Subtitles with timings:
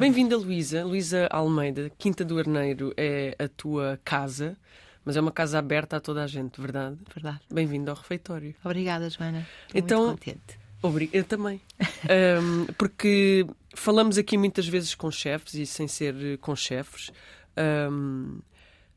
[0.00, 0.82] Bem-vinda, Luísa.
[0.82, 4.56] Luísa Almeida, Quinta do Arneiro é a tua casa,
[5.04, 6.96] mas é uma casa aberta a toda a gente, verdade?
[7.14, 7.40] Verdade.
[7.52, 8.54] Bem-vinda ao refeitório.
[8.64, 9.46] Obrigada, Joana.
[9.66, 10.58] Estou então, muito contente.
[10.80, 11.60] Obrigada, eu também.
[12.40, 17.12] um, porque falamos aqui muitas vezes com chefes e sem ser com chefes.
[17.92, 18.40] Um,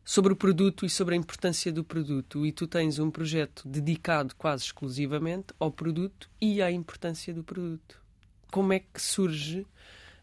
[0.05, 2.45] sobre o produto e sobre a importância do produto.
[2.45, 8.02] E tu tens um projeto dedicado quase exclusivamente ao produto e à importância do produto.
[8.49, 9.67] Como é que surge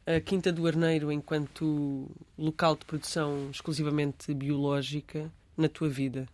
[0.07, 6.27] a Quinta do Arneiro enquanto local de produção exclusivamente biológica na tua vida?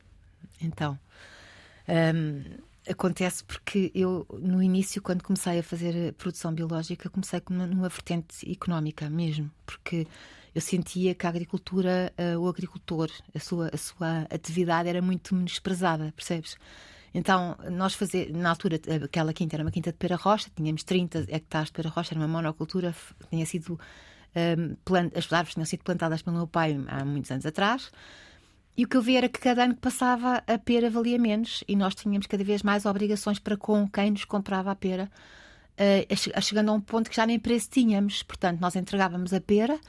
[0.61, 0.98] Então,
[1.88, 2.43] hum,
[2.88, 9.10] acontece porque eu, no início, quando comecei a fazer produção biológica, comecei numa vertente económica
[9.10, 10.07] mesmo, porque
[10.55, 15.35] eu sentia que a agricultura, uh, o agricultor, a sua, a sua atividade era muito
[15.35, 16.57] menosprezada, percebes?
[17.16, 21.24] Então, nós fazer, na altura, aquela quinta era uma quinta de pera rocha, tínhamos 30
[21.30, 22.95] hectares de pera rocha, era uma monocultura,
[23.30, 23.79] tinha sido, um,
[24.35, 27.90] ehm, plant, as árvores tinham sido plantadas pelo meu pai há muitos anos atrás.
[28.77, 31.65] E o que eu vi era que cada ano que passava a pera valia menos
[31.66, 35.10] e nós tínhamos cada vez mais obrigações para com quem nos comprava a pera,
[35.80, 38.23] uh, chegando a um ponto que já nem preço tínhamos.
[38.24, 39.80] Portanto, nós entregávamos a pera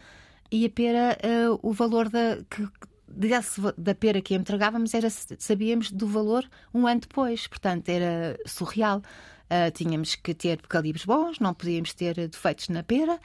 [0.50, 1.18] e a pera,
[1.52, 2.66] uh, o valor da, que,
[3.08, 9.02] desse, da pera que entregávamos era, sabíamos do valor um ano depois, portanto era surreal.
[9.50, 13.18] Uh, tínhamos que ter calibres bons, não podíamos ter defeitos na pera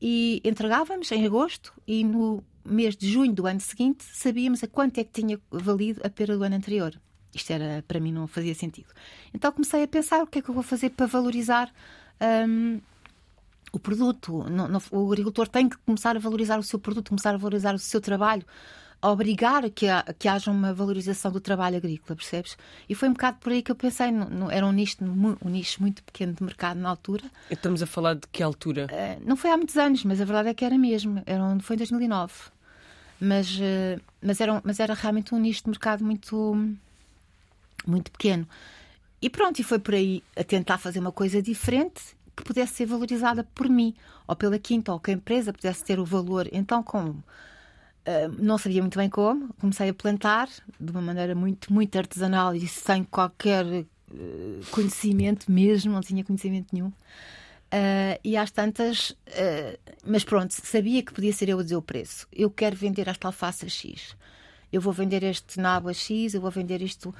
[0.00, 4.98] e entregávamos em agosto e no mês de junho do ano seguinte sabíamos a quanto
[4.98, 6.98] é que tinha valido a pera do ano anterior.
[7.34, 8.88] Isto era para mim não fazia sentido.
[9.34, 11.70] Então comecei a pensar o que é que eu vou fazer para valorizar
[12.48, 12.80] um,
[13.72, 14.44] o produto.
[14.90, 18.00] O agricultor tem que começar a valorizar o seu produto, começar a valorizar o seu
[18.00, 18.44] trabalho,
[19.00, 22.56] obrigar que, a, que haja uma valorização do trabalho agrícola, percebes?
[22.88, 24.10] E foi um bocado por aí que eu pensei.
[24.10, 27.24] No, no, era um nicho, um nicho muito pequeno de mercado na altura.
[27.50, 28.86] Estamos a falar de que altura?
[28.86, 31.22] Uh, não foi há muitos anos, mas a verdade é que era mesmo.
[31.26, 32.32] Era, foi em 2009.
[33.20, 36.56] Mas, uh, mas, era, mas era realmente um nicho de mercado muito,
[37.86, 38.46] muito pequeno.
[39.20, 42.86] E pronto, e foi por aí a tentar fazer uma coisa diferente que pudesse ser
[42.86, 43.94] valorizada por mim,
[44.28, 46.48] ou pela quinta, ou que a empresa pudesse ter o valor.
[46.52, 47.22] Então, como
[48.38, 50.48] não sabia muito bem como, comecei a plantar
[50.78, 53.86] de uma maneira muito, muito artesanal e sem qualquer uh,
[54.70, 56.88] conhecimento mesmo, não tinha conhecimento nenhum.
[56.88, 59.14] Uh, e às tantas,
[60.06, 62.26] mas pronto, sabia que podia ser eu a dizer o preço.
[62.32, 64.16] Eu quero vender esta alface X.
[64.72, 67.14] Eu vou vender este nabo a X, eu vou vender isto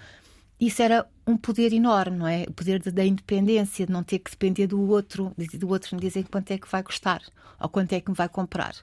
[0.60, 2.44] isso era um poder enorme, não é?
[2.48, 6.26] O poder da independência, de não ter que depender do outro, do outro me dizer
[6.28, 7.22] quanto é que vai custar
[7.60, 8.74] ou quanto é que me vai comprar.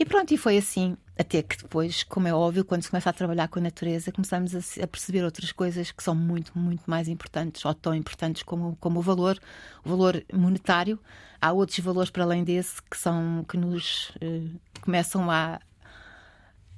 [0.00, 0.96] E pronto, e foi assim.
[1.18, 4.54] Até que depois, como é óbvio, quando se começa a trabalhar com a natureza, começamos
[4.54, 9.00] a, perceber outras coisas que são muito, muito mais importantes, ou tão importantes como, como
[9.00, 9.38] o valor,
[9.84, 10.98] o valor monetário.
[11.38, 14.40] Há outros valores para além desse que são que nos eh,
[14.80, 15.60] começam a,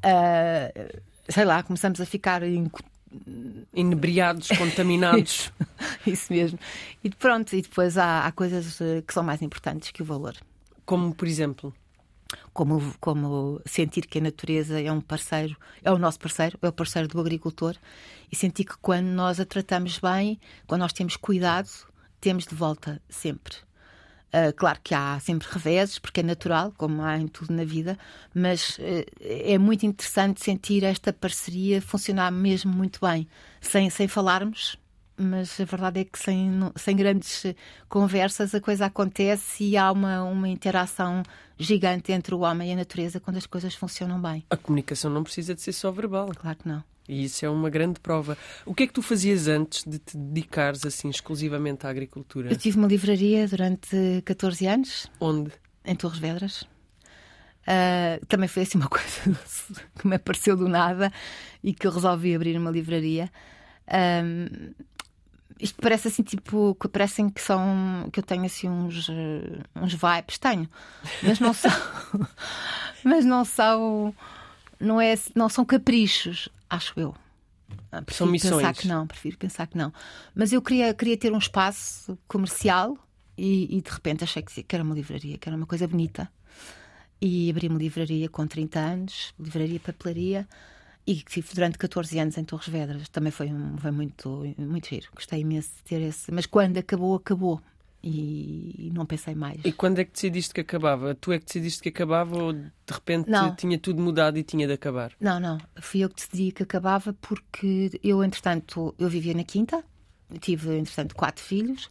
[0.02, 0.72] a,
[1.28, 2.42] sei lá, começamos a ficar
[3.72, 5.52] inebriados, contaminados.
[6.04, 6.58] Isso mesmo.
[7.04, 10.34] E pronto, e depois há, há, coisas eh, que são mais importantes que o valor.
[10.84, 11.72] Como, por exemplo?
[12.52, 16.72] Como, como sentir que a natureza é um parceiro, é o nosso parceiro, é o
[16.72, 17.76] parceiro do agricultor,
[18.30, 21.68] e sentir que quando nós a tratamos bem, quando nós temos cuidado,
[22.20, 23.56] temos de volta sempre.
[24.34, 27.98] Uh, claro que há sempre reveses, porque é natural, como há em tudo na vida,
[28.34, 33.28] mas uh, é muito interessante sentir esta parceria funcionar mesmo muito bem,
[33.60, 34.78] sem, sem falarmos,
[35.16, 37.44] mas a verdade é que sem, sem grandes
[37.88, 41.22] conversas a coisa acontece e há uma, uma interação
[41.58, 44.44] gigante entre o homem e a natureza quando as coisas funcionam bem.
[44.50, 46.30] A comunicação não precisa de ser só verbal.
[46.34, 46.82] Claro que não.
[47.08, 48.38] E isso é uma grande prova.
[48.64, 52.50] O que é que tu fazias antes de te dedicares assim exclusivamente à agricultura?
[52.50, 55.10] Eu tive uma livraria durante 14 anos.
[55.20, 55.52] Onde?
[55.84, 56.62] Em Torres Vedras.
[57.62, 59.38] Uh, também foi assim uma coisa
[59.98, 61.12] que me apareceu do nada
[61.62, 63.30] e que eu resolvi abrir uma livraria.
[64.24, 64.72] Um,
[65.60, 69.08] isto parece assim, tipo, que parecem que são que eu tenho assim uns,
[69.76, 70.68] uns vibes, tenho,
[71.22, 71.70] mas não são,
[73.04, 74.14] mas não são,
[74.80, 77.14] não é, não são caprichos acho eu.
[77.90, 78.56] Ah, prefiro São missões.
[78.56, 79.92] pensar que não, prefiro pensar que não.
[80.34, 82.96] Mas eu queria, queria ter um espaço comercial
[83.36, 86.30] e, e de repente achei que, que era uma livraria, que era uma coisa bonita.
[87.20, 90.48] E abri uma livraria com 30 anos, livraria papelaria,
[91.06, 93.08] e que tive durante 14 anos em Torres Vedras.
[93.08, 95.08] Também foi, um, foi muito, muito giro.
[95.14, 96.30] Gostei imenso de ter esse.
[96.32, 97.60] Mas quando acabou, acabou
[98.02, 99.60] e não pensei mais.
[99.64, 101.14] E quando é que decidiste que acabava?
[101.14, 103.54] Tu é que decidiste que acabava ou de repente não.
[103.54, 105.12] tinha tudo mudado e tinha de acabar?
[105.20, 105.58] Não, não.
[105.80, 109.84] Fui eu que decidi que acabava porque eu, entretanto, eu vivia na Quinta,
[110.40, 111.88] tive, entretanto, quatro filhos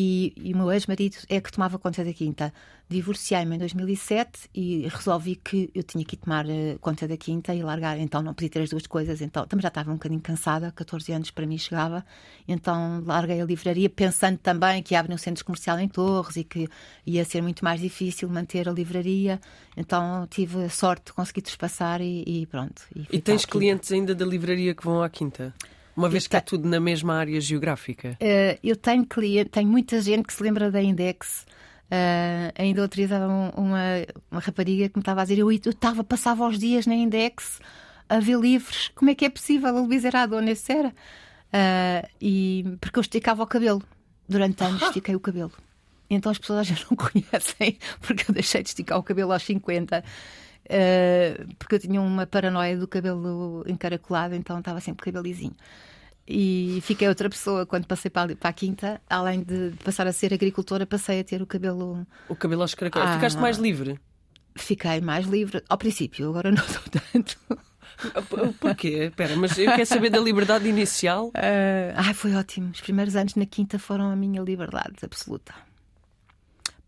[0.00, 2.54] e, e o meu ex-marido é que tomava conta da quinta.
[2.88, 7.62] Divorciei-me em 2007 e resolvi que eu tinha que tomar uh, conta da quinta e
[7.62, 7.98] largar.
[7.98, 9.20] Então não podia ter as duas coisas.
[9.20, 12.02] Então também já estava um bocadinho cansada, 14 anos para mim chegava.
[12.48, 16.66] Então larguei a livraria, pensando também que abrir um centro comercial em Torres e que
[17.06, 19.38] ia ser muito mais difícil manter a livraria.
[19.76, 22.82] Então tive a sorte de conseguir trespassar e, e pronto.
[22.96, 25.54] E, e tens clientes ainda da livraria que vão à quinta?
[25.96, 28.16] Uma vez que é tudo na mesma área geográfica?
[28.20, 31.46] Uh, eu tenho cliente, tenho muita gente que se lembra da Index.
[31.90, 33.82] Uh, ainda outro dia uma,
[34.30, 37.60] uma rapariga que me estava a dizer: eu estava, passava os dias na Index
[38.08, 38.90] a ver livros.
[38.94, 39.68] Como é que é possível?
[39.68, 40.88] A Luísa era a dona, isso era.
[40.88, 43.82] Uh, e, porque eu esticava o cabelo.
[44.28, 45.52] Durante anos estiquei o cabelo.
[46.08, 50.04] Então as pessoas já não conhecem, porque eu deixei de esticar o cabelo aos 50.
[50.70, 55.56] Uh, porque eu tinha uma paranoia do cabelo encaracolado, então estava sempre cabelo lisinho.
[56.32, 60.86] E fiquei outra pessoa quando passei para a, quinta, além de passar a ser agricultora,
[60.86, 62.06] passei a ter o cabelo.
[62.28, 63.08] O cabelo aos caracoles.
[63.08, 63.98] Ah, Ficaste mais livre?
[64.54, 67.36] Fiquei mais livre, ao princípio, agora não estou tanto.
[68.60, 69.06] Porquê?
[69.08, 71.28] Espera, mas eu quero saber da liberdade inicial.
[71.28, 72.70] Uh, ai, foi ótimo.
[72.70, 75.52] Os primeiros anos na quinta foram a minha liberdade absoluta.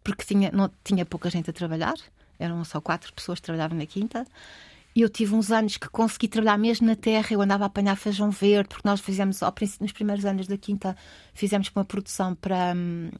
[0.05, 1.95] Porque tinha, não, tinha pouca gente a trabalhar,
[2.43, 4.27] eram só quatro pessoas que trabalhavam na quinta
[4.95, 7.29] e eu tive uns anos que consegui trabalhar mesmo na terra.
[7.31, 9.41] Eu andava a apanhar feijão verde, porque nós fizemos,
[9.81, 10.97] nos primeiros anos da quinta,
[11.33, 13.11] fizemos uma produção para, hum,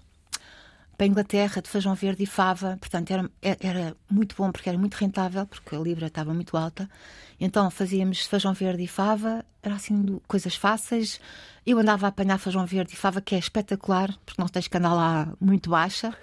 [0.99, 2.77] para a Inglaterra de feijão verde e fava.
[2.79, 6.89] Portanto, era, era muito bom, porque era muito rentável, porque a libra estava muito alta.
[7.41, 11.19] Então, fazíamos feijão verde e fava, era assim, coisas fáceis.
[11.65, 14.77] Eu andava a apanhar feijão verde e fava, que é espetacular, porque não tens que
[14.77, 16.15] andar lá muito baixa.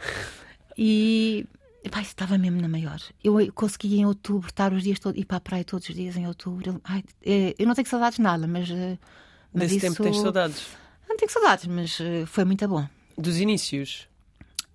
[0.78, 1.48] E
[1.90, 3.00] Pai, estava mesmo na maior.
[3.24, 6.18] Eu consegui em outubro estar os dias todos, ir para a praia todos os dias
[6.18, 6.82] em outubro.
[6.84, 8.70] Ai, é, eu não tenho saudades de nada, mas.
[8.70, 8.98] Eh,
[9.54, 9.96] mas Desse isso...
[9.96, 10.68] tempo tens saudades?
[11.08, 12.88] Não tenho saudades, mas eh, foi muito bom.
[13.18, 14.08] Dos inícios?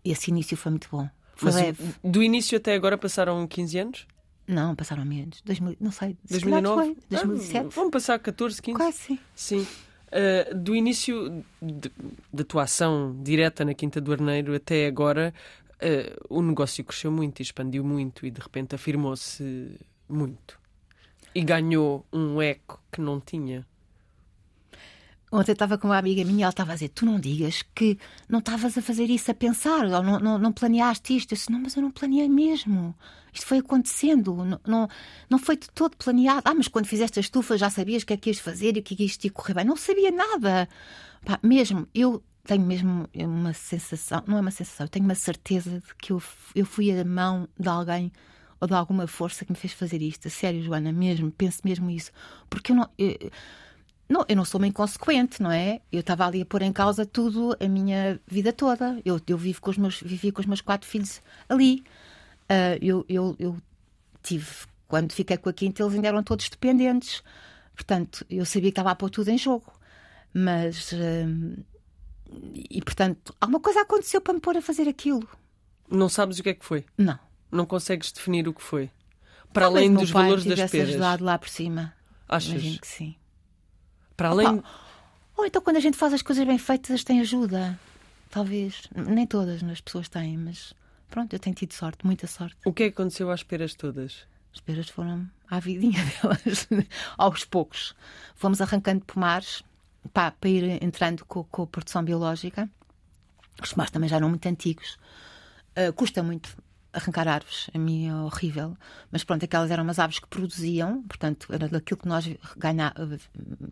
[0.05, 1.09] Esse início foi muito bom.
[1.37, 1.95] Foi mas leve.
[2.03, 4.07] Do início até agora passaram 15 anos?
[4.47, 5.41] Não, passaram menos.
[5.45, 6.17] 2000, não sei.
[6.29, 6.75] 2009?
[6.75, 7.59] Foi, 2007.
[7.59, 8.77] Ah, vamos passar 14, 15?
[8.77, 9.19] Quase sim.
[9.35, 9.67] Sim.
[10.09, 11.45] Uh, do início
[12.33, 15.35] da tua ação direta na Quinta do Arneiro até agora,
[15.83, 19.79] uh, o negócio cresceu muito expandiu muito e de repente afirmou-se
[20.09, 20.59] muito.
[21.35, 23.67] E ganhou um eco que não tinha.
[25.33, 27.99] Ontem estava com uma amiga minha e ela estava a dizer: Tu não digas que
[28.29, 31.33] não estavas a fazer isso a pensar, ou não, não, não planeaste isto.
[31.33, 32.95] Eu disse: Não, mas eu não planeei mesmo.
[33.33, 34.89] Isto foi acontecendo, não, não,
[35.29, 36.43] não foi de todo planeado.
[36.45, 38.81] Ah, mas quando fizeste a estufa já sabias o que é que ias fazer e
[38.81, 39.65] o que é que isto ia correr bem.
[39.65, 40.69] Não sabia nada.
[41.25, 45.95] Pá, mesmo, eu tenho mesmo uma sensação, não é uma sensação, tenho uma certeza de
[45.95, 46.23] que eu,
[46.55, 48.13] eu fui a mão de alguém
[48.61, 50.29] ou de alguma força que me fez fazer isto.
[50.31, 52.13] Sério, Joana, mesmo, penso mesmo isso.
[52.49, 52.89] Porque eu não.
[52.99, 53.31] Eu,
[54.07, 55.81] não, eu não sou uma inconsequente, não é?
[55.91, 59.01] Eu estava ali a pôr em causa tudo a minha vida toda.
[59.05, 61.83] Eu, eu vivo com os meus, vivi com os meus quatro filhos ali.
[62.45, 63.57] Uh, eu, eu, eu
[64.23, 64.47] tive,
[64.87, 67.23] quando fiquei com a quinta, eles ainda eram todos dependentes.
[67.75, 69.73] Portanto, eu sabia que estava a pôr tudo em jogo.
[70.35, 70.93] Mas.
[70.93, 71.65] Uh,
[72.71, 75.29] e, portanto, alguma coisa aconteceu para me pôr a fazer aquilo.
[75.91, 76.85] Não sabes o que é que foi?
[76.97, 77.19] Não.
[77.51, 78.91] Não consegues definir o que foi?
[79.53, 80.89] Para Talvez além dos valores das peras.
[80.91, 81.95] ajudado lá por cima.
[82.29, 82.51] Achas?
[82.51, 83.15] Imagino que sim.
[84.17, 84.47] Para além...
[84.49, 84.69] Opa,
[85.37, 87.79] ou então quando a gente faz as coisas bem feitas tem ajuda.
[88.31, 88.89] Talvez.
[88.95, 90.75] Nem todas as pessoas têm, mas
[91.09, 92.57] pronto, eu tenho tido sorte, muita sorte.
[92.65, 94.27] O que é que aconteceu às peras todas?
[94.53, 96.69] As peras foram à vidinha delas,
[97.19, 97.95] aos poucos.
[98.35, 99.63] Fomos arrancando pomares
[100.13, 102.69] pá, para ir entrando com, com a produção biológica.
[103.63, 104.99] Os tomates também já eram muito antigos.
[105.77, 106.57] Uh, custa muito
[106.93, 108.77] arrancar árvores, a mim é horrível.
[109.11, 112.95] Mas pronto, aquelas eram umas árvores que produziam, portanto, era daquilo que nós ganha,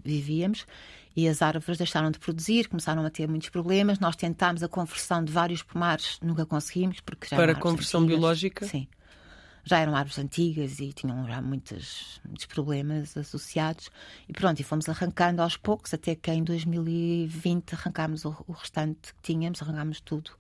[0.05, 0.67] vivíamos.
[1.15, 4.01] E as árvores deixaram de produzir, começaram a ter muitos problemas.
[4.01, 7.01] Nós tentámos a conversão de vários pomares, nunca conseguimos.
[7.01, 8.19] Porque já Para conversão antigas.
[8.19, 8.67] biológica?
[8.67, 8.89] Sim
[9.65, 13.91] já eram árvores antigas e tinham já muitos, muitos problemas associados.
[14.29, 19.15] E pronto, e fomos arrancando aos poucos, até que em 2020 arrancámos o, o restante
[19.15, 20.33] que tínhamos, arrancámos tudo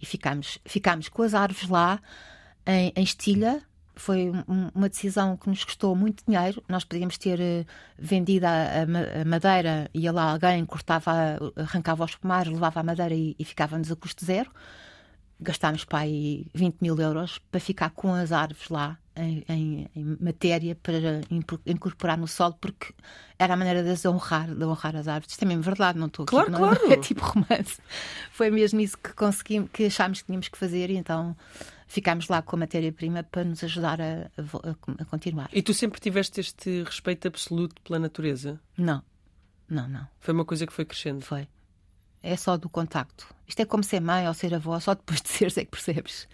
[0.00, 2.00] e ficámos, ficámos com as árvores lá
[2.66, 3.62] em, em estilha.
[3.96, 6.62] Foi uma decisão que nos custou muito dinheiro.
[6.66, 7.66] Nós podíamos ter uh,
[7.98, 11.12] vendido a, a, madeira, ia lá alguém, cortava,
[11.54, 14.50] arrancava os pomares, levava a madeira e, e ficávamos a custo zero
[15.40, 20.16] gastámos para aí 20 mil euros para ficar com as árvores lá em, em, em,
[20.20, 21.20] matéria para
[21.66, 22.92] incorporar no solo, porque
[23.38, 25.32] era a maneira de as honrar, de honrar as árvores.
[25.32, 26.80] Isto é mesmo verdade, não estou claro, não, claro.
[26.86, 27.78] Não é tipo romance.
[28.32, 31.36] Foi mesmo isso que conseguimos, que achámos que tínhamos que fazer e então
[31.86, 35.50] ficámos lá com a matéria-prima para nos ajudar a, a, a continuar.
[35.52, 38.60] E tu sempre tiveste este respeito absoluto pela natureza?
[38.76, 39.02] Não,
[39.68, 40.06] não, não.
[40.20, 41.22] Foi uma coisa que foi crescendo?
[41.24, 41.48] Foi.
[42.22, 43.26] É só do contacto.
[43.46, 46.28] Isto é como ser mãe ou ser avó, só depois de seres é que percebes.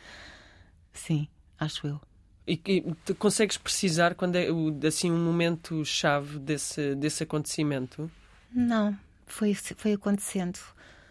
[0.92, 1.28] Sim,
[1.58, 2.00] acho eu.
[2.46, 4.46] E, e consegues precisar quando é
[4.86, 8.10] assim um momento chave desse, desse acontecimento?
[8.52, 10.58] Não, foi, foi acontecendo.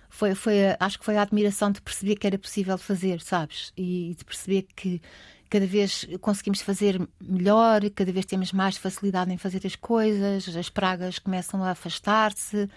[0.10, 3.74] Foi, foi, acho que foi a admiração de perceber que era possível fazer, sabes?
[3.76, 5.02] E de perceber que
[5.50, 10.70] cada vez conseguimos fazer melhor, cada vez temos mais facilidade em fazer as coisas, as
[10.70, 12.70] pragas começam a afastar-se.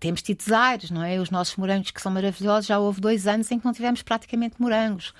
[0.00, 1.20] Temos tido desaires, não é?
[1.20, 4.56] Os nossos morangos que são maravilhosos, já houve dois anos em que não tivemos praticamente
[4.58, 5.12] morangos.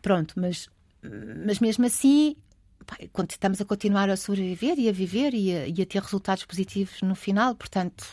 [0.00, 0.68] Pronto, mas,
[1.44, 2.36] mas mesmo assim,
[3.12, 6.44] quando estamos a continuar a sobreviver e a viver e a, e a ter resultados
[6.44, 8.06] positivos no final, portanto,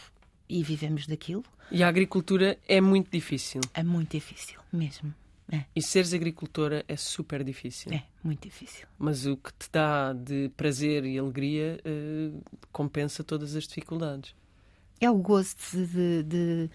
[0.50, 1.43] e vivemos daquilo.
[1.72, 3.62] E a agricultura é muito difícil.
[3.74, 5.13] É muito difícil, mesmo.
[5.51, 5.65] É.
[5.75, 7.91] E seres agricultora é super difícil.
[7.91, 8.88] É, muito difícil.
[8.98, 12.41] Mas o que te dá de prazer e alegria uh,
[12.72, 14.34] compensa todas as dificuldades.
[15.01, 16.24] É o gosto de.
[16.24, 16.70] de...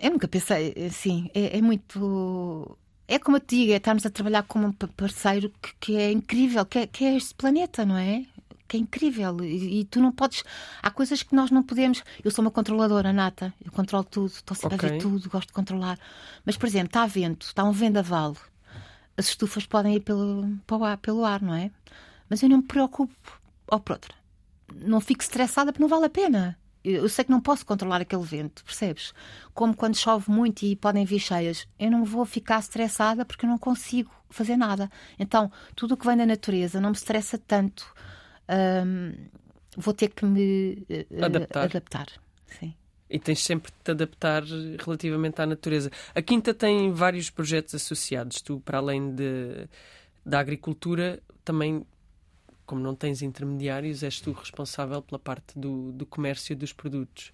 [0.00, 1.28] Eu nunca pensei assim.
[1.34, 2.78] É, é, muito.
[3.08, 6.10] É como eu te digo, é estarmos a trabalhar com um parceiro que, que é
[6.12, 8.24] incrível, que é, que é este planeta, não é?
[8.72, 9.36] que é incrível.
[9.42, 10.42] E, e, tu não podes.
[10.82, 12.02] Há coisas que nós não podemos.
[12.24, 14.88] Eu sou uma controladora nata, eu controlo tudo, estou sempre okay.
[14.88, 15.98] a ver tudo, gosto de controlar.
[16.44, 18.34] Mas, por exemplo, está vento, está um vendaval,
[19.16, 21.70] as estufas podem ir pelo, pelo, ar, pelo ar, não é?
[22.30, 23.40] Mas eu não me preocupo.
[23.66, 24.14] Ou por outra,
[24.80, 26.58] não fico estressada porque não vale a pena.
[26.84, 29.14] Eu sei que não posso controlar aquele vento, percebes?
[29.54, 33.50] Como quando chove muito e podem vir cheias, eu não vou ficar estressada porque eu
[33.50, 34.90] não consigo fazer nada.
[35.16, 37.86] Então, tudo o que vem da natureza não me estressa tanto
[39.76, 41.64] vou ter que me uh, adaptar.
[41.64, 42.06] adaptar.
[42.58, 42.74] Sim.
[43.08, 44.42] E tens sempre de te adaptar
[44.84, 45.90] relativamente à natureza.
[46.14, 48.40] A Quinta tem vários projetos associados.
[48.40, 49.68] Tu, para além de,
[50.24, 51.86] da agricultura, também,
[52.72, 57.30] como não tens intermediários, és tu responsável pela parte do, do comércio dos produtos.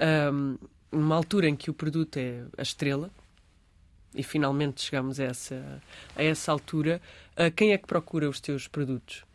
[0.00, 0.56] Um,
[0.90, 3.10] numa altura em que o produto é a estrela,
[4.14, 5.82] e finalmente chegamos a essa,
[6.16, 7.02] a essa altura,
[7.32, 9.26] uh, quem é que procura os teus produtos?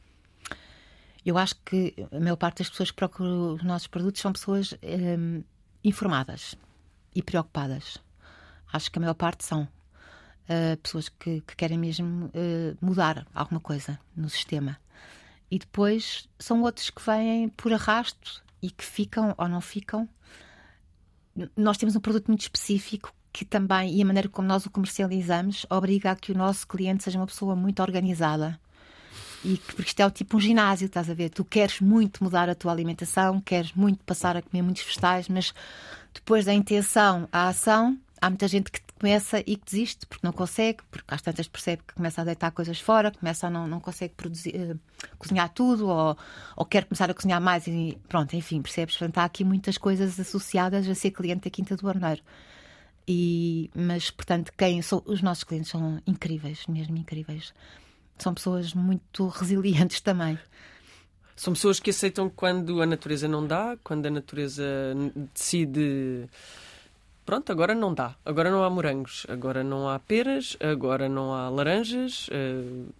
[1.23, 4.73] Eu acho que a maior parte das pessoas que procuram os nossos produtos são pessoas
[4.81, 5.43] um,
[5.83, 6.55] informadas
[7.13, 7.99] e preocupadas.
[8.71, 9.61] Acho que a maior parte são
[10.49, 14.81] uh, pessoas que, que, querem mesmo uh, mudar alguma coisa no sistema.
[15.53, 20.09] E depois são outros que vêm por arrasto e que ficam ou não ficam.
[21.55, 25.65] Nós temos um produto muito específico que também, e a maneira como nós o comercializamos,
[25.69, 28.59] obriga a que o nosso cliente seja uma pessoa muito organizada
[29.43, 31.29] e porque isto é o tipo um ginásio, estás a ver?
[31.29, 35.53] Tu queres muito mudar a tua alimentação, queres muito passar a comer muitos vegetais, mas
[36.13, 40.31] depois da intenção à ação, há muita gente que começa e que desiste porque não
[40.31, 43.81] consegue, porque às tantas percebe que começa a deitar coisas fora, começa a não, não
[43.81, 44.79] consegue produzir, uh,
[45.17, 46.17] cozinhar tudo ou,
[46.55, 48.95] ou quer começar a cozinhar mais e pronto, enfim, percebes?
[48.95, 52.21] Portanto, há aqui muitas coisas associadas a ser cliente da Quinta do Arneiro.
[53.05, 57.53] E, mas, portanto, quem são, os nossos clientes são incríveis, mesmo incríveis
[58.17, 60.39] são pessoas muito resilientes também.
[61.35, 64.63] São pessoas que aceitam quando a natureza não dá, quando a natureza
[65.33, 66.29] decide.
[67.25, 68.15] Pronto, agora não dá.
[68.25, 72.27] Agora não há morangos, agora não há peras, agora não há laranjas.
[72.27, 72.93] Uh...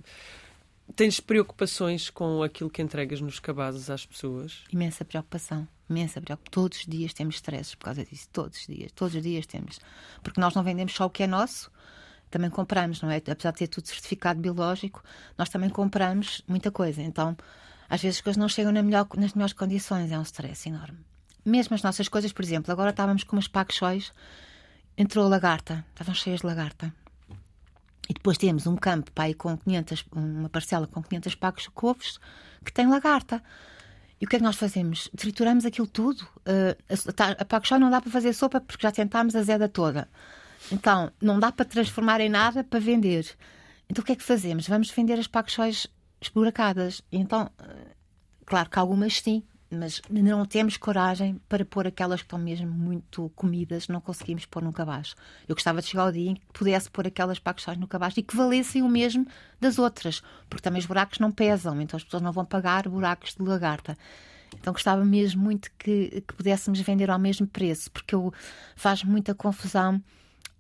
[0.96, 4.64] Tens preocupações com aquilo que entregas nos cabazes às pessoas?
[4.72, 6.52] Imensa preocupação, imensa preocupação.
[6.52, 8.28] Todos os dias temos stresses por causa disso.
[8.32, 9.80] Todos os dias, todos os dias temos.
[10.22, 11.72] Porque nós não vendemos só o que é nosso,
[12.30, 13.18] também compramos, não é?
[13.18, 15.04] Apesar de ter tudo certificado biológico,
[15.38, 17.02] nós também compramos muita coisa.
[17.02, 17.36] Então,
[17.90, 21.00] às vezes as coisas não chegam na melhor, nas melhores condições, é um stress enorme.
[21.46, 24.14] Mesmo as nossas coisas, por exemplo, agora estávamos com umas pacochóis,
[24.98, 26.94] entrou a lagarta, estavam cheias de lagarta.
[28.10, 32.20] E depois temos um campo aí com 500, uma parcela com 500 pacos de couves
[32.64, 33.42] que tem lagarta.
[34.20, 35.10] E o que é que nós fazemos?
[35.18, 36.22] Trituramos aquilo tudo.
[36.40, 36.78] Uh,
[37.18, 40.10] a, a, a não dá para fazer sopa porque já tentámos a zeda toda.
[40.72, 43.36] Então, não dá para transformar em nada para vender.
[43.90, 44.68] Então, o que é que fazemos?
[44.68, 45.88] Vamos vender as pacochóis
[46.22, 47.02] esburacadas.
[47.12, 47.96] Então, eh,
[48.46, 53.32] claro que algumas sim, mas não temos coragem para pôr aquelas que estão mesmo muito
[53.36, 55.16] comidas, não conseguimos pôr no cabaz.
[55.48, 58.22] Eu gostava de chegar ao dia em que pudesse pôr aquelas pacochóis no cabaz e
[58.22, 59.26] que valessem o mesmo
[59.60, 63.36] das outras, porque também os buracos não pesam, então as pessoas não vão pagar buracos
[63.36, 63.98] de lagarta.
[64.60, 68.32] Então gostava mesmo muito que, que pudéssemos vender ao mesmo preço, porque eu,
[68.76, 70.02] faz muita confusão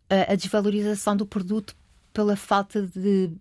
[0.10, 1.75] a desvalorização do produto
[2.13, 3.32] pela falta de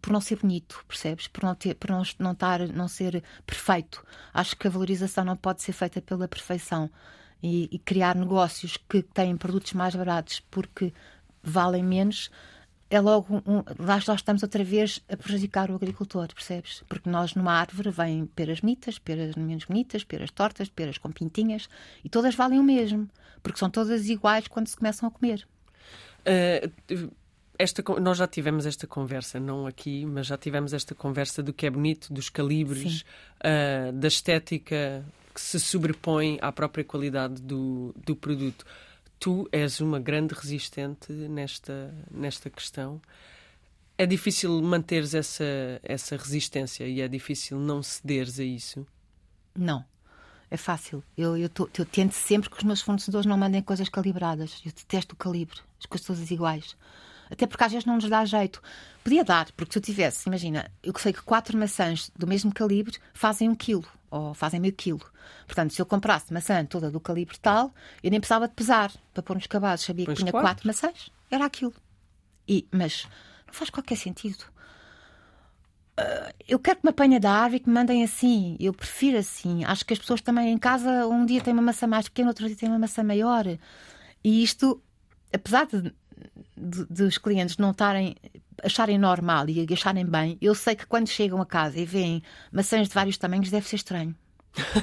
[0.00, 1.28] por não ser bonito, percebes?
[1.28, 4.04] Por não ter, por não, não estar, não ser perfeito.
[4.32, 6.90] Acho que a valorização não pode ser feita pela perfeição
[7.42, 10.92] e, e criar negócios que têm produtos mais baratos porque
[11.42, 12.30] valem menos
[12.90, 16.84] é logo um, lá nós estamos outra vez a prejudicar o agricultor, percebes?
[16.88, 21.68] Porque nós numa árvore vêm peras bonitas, peras menos bonitas, peras tortas, peras com pintinhas
[22.04, 23.08] e todas valem o mesmo,
[23.42, 25.46] porque são todas iguais quando se começam a comer.
[26.20, 27.10] Uh,
[27.58, 31.66] esta, nós já tivemos esta conversa, não aqui, mas já tivemos esta conversa do que
[31.66, 33.02] é bonito, dos calibres,
[33.40, 38.64] uh, da estética que se sobrepõe à própria qualidade do, do produto.
[39.18, 43.00] Tu és uma grande resistente nesta, nesta questão.
[43.96, 45.44] É difícil manteres essa,
[45.82, 48.86] essa resistência e é difícil não cederes a isso?
[49.54, 49.84] Não.
[50.50, 51.02] É fácil.
[51.16, 54.60] Eu, eu, tô, eu, tento sempre que os meus fornecedores não mandem coisas calibradas.
[54.64, 56.76] Eu detesto o calibre, as coisas todas iguais.
[57.30, 58.62] Até porque às vezes não nos dá jeito.
[59.02, 62.96] Podia dar, porque se eu tivesse, imagina, eu sei que quatro maçãs do mesmo calibre
[63.12, 65.02] fazem um quilo ou fazem meio quilo.
[65.46, 69.22] Portanto, se eu comprasse maçã toda do calibre tal, eu nem precisava de pesar para
[69.22, 69.86] pôr nos cabazes.
[69.86, 70.48] Sabia pois que tinha quatro.
[70.48, 71.74] quatro maçãs, era aquilo.
[72.48, 73.08] E, mas
[73.46, 74.44] não faz qualquer sentido.
[75.98, 78.56] Uh, eu quero que me apanhe da árvore e que me mandem assim.
[78.60, 79.64] Eu prefiro assim.
[79.64, 82.46] Acho que as pessoas também em casa, um dia têm uma maçã mais pequena, outro
[82.46, 83.44] dia têm uma maçã maior.
[84.22, 84.82] E isto,
[85.32, 85.94] apesar de
[86.56, 88.16] dos clientes não estarem
[88.62, 92.88] acharem normal e acharem bem, eu sei que quando chegam a casa e veem maçãs
[92.88, 94.14] de vários tamanhos deve ser estranho.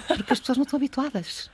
[0.07, 1.49] Porque as pessoas não estão habituadas.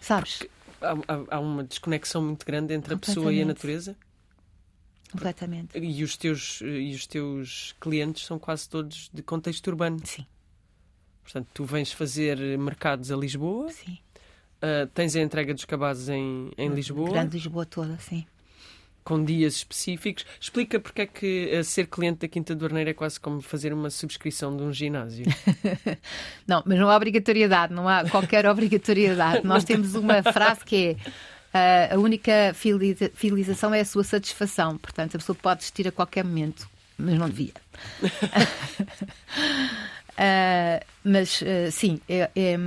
[0.00, 0.42] Sabes?
[0.80, 0.94] Há,
[1.36, 3.96] há, uma desconexão muito grande entre a pessoa e a natureza.
[5.10, 5.76] Completamente.
[5.76, 10.00] E os, teus, e os teus clientes são quase todos de contexto urbano.
[10.04, 10.26] Sim.
[11.22, 13.70] Portanto, tu vens fazer mercados a Lisboa.
[13.70, 13.98] Sim.
[14.56, 17.10] Uh, tens a entrega dos cabazes em, em Lisboa.
[17.10, 18.26] Grande Lisboa toda, sim
[19.08, 20.26] com dias específicos.
[20.38, 23.72] Explica porque é que eh, ser cliente da Quinta do Arneiro é quase como fazer
[23.72, 25.24] uma subscrição de um ginásio.
[26.46, 29.46] não, mas não há obrigatoriedade, não há qualquer obrigatoriedade.
[29.46, 30.98] Nós temos uma frase que
[31.54, 32.54] é uh, a única
[33.14, 34.76] fidelização é a sua satisfação.
[34.76, 37.54] Portanto, a pessoa pode desistir a qualquer momento, mas não devia.
[38.02, 38.08] uh,
[41.02, 42.58] mas uh, sim, é, é,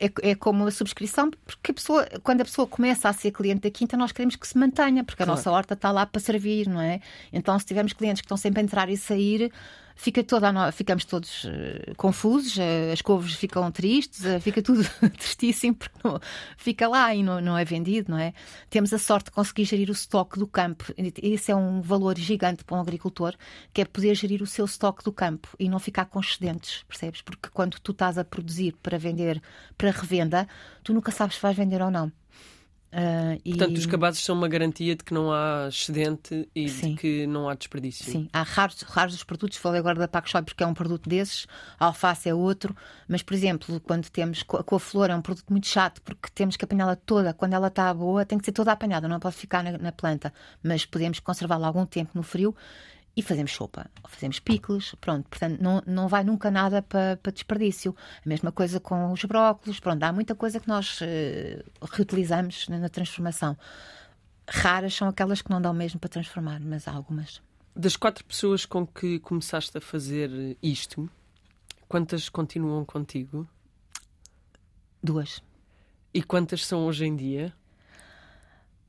[0.00, 3.62] é, é como a subscrição, porque a pessoa, quando a pessoa começa a ser cliente
[3.62, 5.32] da Quinta, nós queremos que se mantenha, porque claro.
[5.32, 7.00] a nossa horta está lá para servir, não é?
[7.32, 9.52] Então, se tivermos clientes que estão sempre a entrar e sair,
[9.98, 10.72] fica toda no...
[10.72, 14.82] ficamos todos uh, confusos, uh, as couves ficam tristes, uh, fica tudo
[15.18, 16.20] tristíssimo porque não...
[16.56, 18.32] fica lá e não, não é vendido, não é?
[18.70, 20.94] Temos a sorte de conseguir gerir o estoque do campo.
[21.20, 23.34] Esse é um valor gigante para um agricultor,
[23.74, 27.20] que é poder gerir o seu estoque do campo e não ficar com excedentes, percebes?
[27.20, 29.42] Porque quando tu estás a produzir para vender,
[29.76, 30.46] para revenda,
[30.84, 32.12] tu nunca sabes se vais vender ou não.
[32.90, 33.78] Uh, Portanto, e...
[33.78, 36.90] os cabazes são uma garantia de que não há excedente e Sim.
[36.90, 38.10] de que não há desperdício.
[38.10, 39.58] Sim, há raros, raros os produtos.
[39.58, 41.46] Falei agora da Pac porque é um produto desses,
[41.78, 42.74] a alface é outro.
[43.06, 46.56] Mas, por exemplo, quando temos com a flor, é um produto muito chato porque temos
[46.56, 47.34] que apanhá-la toda.
[47.34, 50.32] Quando ela está boa, tem que ser toda apanhada, não pode ficar na, na planta.
[50.62, 52.54] Mas podemos conservá-la algum tempo no frio
[53.18, 57.32] e fazemos sopa, ou fazemos picles, pronto, portanto não, não vai nunca nada para, para
[57.32, 57.92] desperdício.
[58.24, 62.78] A mesma coisa com os brócolos, pronto, há muita coisa que nós uh, reutilizamos na,
[62.78, 63.58] na, transformação.
[64.48, 67.42] Raras são aquelas que não dão mesmo para transformar, mas há algumas.
[67.74, 71.10] Das quatro pessoas com que começaste a fazer isto,
[71.88, 73.48] quantas continuam contigo?
[75.02, 75.42] Duas.
[76.14, 77.52] E quantas são hoje em dia?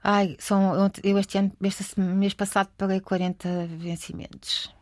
[0.03, 4.73] Ai, são, eu este ano, este mês passado, paguei 40 vencimentos.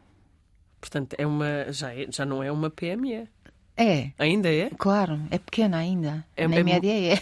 [0.79, 3.27] Portanto, é uma, já, é, já não é uma PME.
[3.75, 4.11] É.
[4.17, 4.69] Ainda é?
[4.77, 6.25] Claro, é pequena ainda.
[6.35, 7.21] É, Na é média é.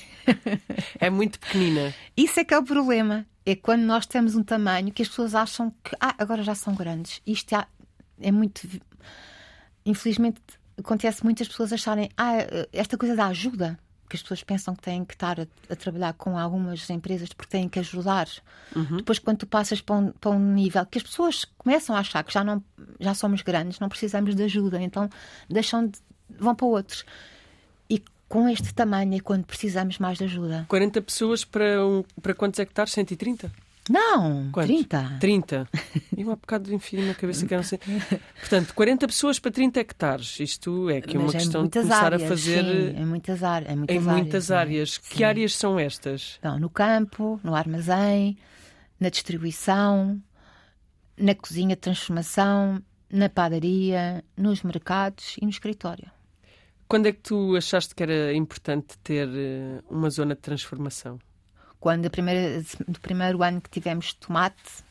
[1.00, 1.94] é muito pequenina.
[2.16, 3.26] Isso é que é o problema.
[3.46, 6.74] É quando nós temos um tamanho que as pessoas acham que ah, agora já são
[6.74, 7.22] grandes.
[7.26, 7.66] Isto é,
[8.22, 8.68] é muito.
[9.86, 10.42] Infelizmente,
[10.78, 12.38] acontece muitas pessoas acharem ah,
[12.72, 13.78] esta coisa da ajuda
[14.20, 17.52] que as pessoas pensam que têm que estar a, a, trabalhar com algumas empresas porque
[17.52, 18.28] têm que ajudar.
[18.76, 18.98] Uhum.
[18.98, 22.24] Depois, quando tu passas para um, para um, nível que as pessoas começam a achar
[22.24, 22.64] que já, não,
[23.00, 25.10] já somos grandes, não precisamos de ajuda, então
[25.50, 26.00] deixam de,
[26.30, 27.06] vão para outros.
[27.90, 30.66] E com este tamanho é quando precisamos mais de ajuda.
[30.68, 32.94] 40 pessoas para, um, para quantos hectares?
[32.94, 33.52] 130?
[33.90, 34.76] Não, Quantos?
[34.76, 35.18] 30.
[35.20, 35.70] 30.
[36.18, 37.78] E um bocado enfim na cabeça que era assim.
[38.40, 40.40] Portanto, 40 pessoas para 30 hectares.
[40.40, 42.64] Isto é que é uma questão de começar áreas, a fazer.
[42.64, 44.22] Sim, em muitas, áreas, em muitas em áreas.
[44.22, 44.98] Muitas áreas.
[44.98, 46.38] Que áreas são estas?
[46.40, 48.38] Então, no campo, no armazém,
[49.00, 50.20] na distribuição,
[51.18, 56.10] na cozinha de transformação, na padaria, nos mercados e no escritório.
[56.88, 61.20] Quando é que tu achaste que era importante ter eh, uma zona de transformação?
[61.86, 64.84] Quando a primeira, do primeiro ano que tivemos tomate,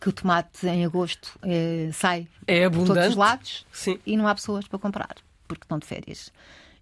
[0.00, 4.00] que o tomate em agosto é, sai é por todos os lados Sim.
[4.06, 6.32] e não há pessoas para comprar, porque estão de férias.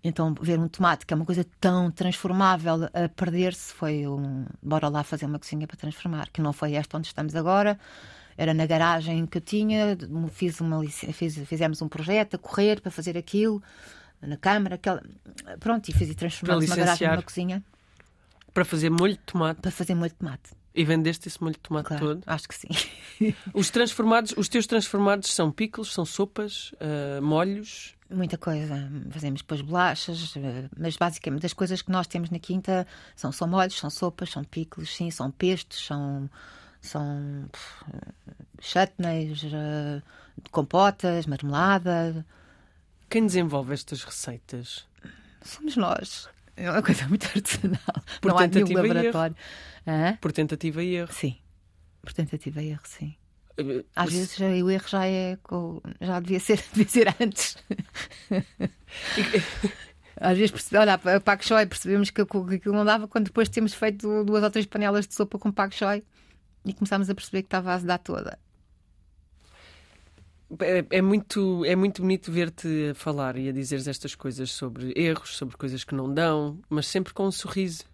[0.05, 4.46] Então, ver um tomate, que é uma coisa tão transformável, a perder-se, foi um.
[4.62, 7.76] Bora lá fazer uma cozinha para transformar, que não foi esta onde estamos agora.
[8.38, 9.98] era na garagem que eu tinha,
[10.31, 13.61] fiz uma, fiz, fizemos um projeto a correr para fazer aquilo,
[14.20, 15.02] na câmara, aquela,
[15.59, 17.61] pronto, e fiz e transformamos uma garagem numa cozinha.
[18.52, 19.60] Para fazer molho de tomate.
[19.60, 20.50] Para fazer molho de tomate.
[20.74, 22.22] E vendeste esse molho de tomate claro, todo?
[22.26, 22.68] Acho que sim.
[23.52, 27.94] Os transformados, os teus transformados são pickles, são sopas, uh, molhos?
[28.08, 28.90] Muita coisa.
[29.10, 32.86] Fazemos depois bolachas, eh, mas basicamente das coisas que nós temos na quinta
[33.16, 36.28] são, são molhos, são sopas, são pickles, sim, são pestos, são,
[36.80, 37.48] são
[38.60, 40.02] chutneys, uh,
[40.50, 42.24] compotas, marmelada.
[43.08, 44.86] Quem desenvolve estas receitas?
[45.42, 46.28] Somos nós.
[46.56, 47.80] É uma coisa muito artesanal.
[48.20, 49.36] Por não há nenhum laboratório.
[50.20, 51.12] Por tentativa e erro.
[51.12, 51.36] Sim.
[52.00, 53.14] Por tentativa e erro, sim.
[53.56, 54.14] Eh, Às Mas...
[54.14, 55.38] vezes já, o erro já é.
[56.00, 57.56] Já devia ser, devia ser antes.
[60.16, 64.24] Às vezes percebe, olha, pak choi, percebemos que aquilo não dava quando depois temos feito
[64.24, 66.04] duas ou três panelas de sopa com pak choi
[66.64, 68.38] e começámos a perceber que estava a azedar toda.
[70.60, 74.92] É, é, muito, é muito bonito ver-te a falar e a dizeres estas coisas sobre
[74.96, 77.84] erros, sobre coisas que não dão, mas sempre com um sorriso.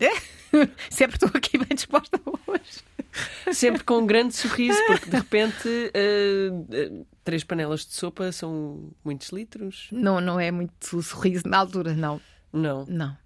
[0.00, 0.10] É?
[0.90, 3.52] Sempre estou aqui bem disposta hoje.
[3.52, 8.90] Sempre com um grande sorriso, porque de repente uh, uh, três panelas de sopa são
[9.04, 9.88] muitos litros.
[9.90, 12.20] Não, não é muito sorriso na altura, não.
[12.52, 12.86] Não.
[12.86, 13.16] Não.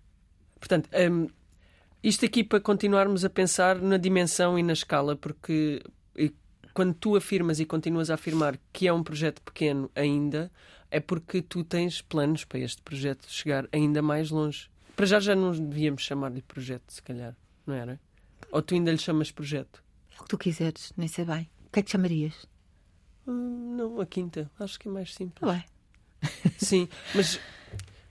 [0.58, 1.28] Portanto, um,
[2.02, 5.82] isto aqui para continuarmos a pensar na dimensão e na escala, porque
[6.72, 10.50] quando tu afirmas e continuas a afirmar que é um projeto pequeno ainda,
[10.90, 14.70] é porque tu tens planos para este projeto chegar ainda mais longe.
[14.94, 18.00] Para já já não devíamos chamar-lhe projeto, se calhar, não era?
[18.50, 19.82] Ou tu ainda lhe chamas projeto?
[20.10, 21.50] É o que tu quiseres, nem sei bem.
[21.66, 22.46] O que é que chamarias?
[23.26, 24.50] Hum, não, a quinta.
[24.58, 25.50] Acho que é mais simples.
[25.50, 25.64] Bem.
[26.58, 27.40] Sim, mas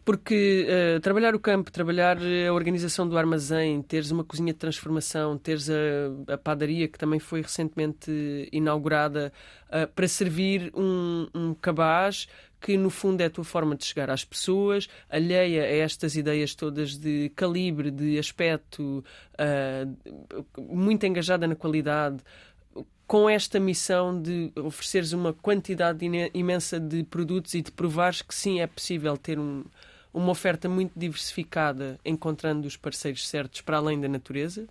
[0.03, 4.59] porque uh, trabalhar o campo, trabalhar eh, a organização do armazém, teres uma cozinha de
[4.59, 9.31] transformação, teres a, a padaria que também foi recentemente inaugurada
[9.67, 12.27] uh, para servir um, um cabaz
[12.59, 16.53] que no fundo é a tua forma de chegar às pessoas, alheia a estas ideias
[16.53, 22.23] todas de calibre, de aspecto, uh, muito engajada na qualidade,
[23.07, 28.61] com esta missão de ofereceres uma quantidade imensa de produtos e de provares que sim
[28.61, 29.65] é possível ter um,
[30.13, 34.67] uma oferta muito diversificada, encontrando os parceiros certos para além da natureza.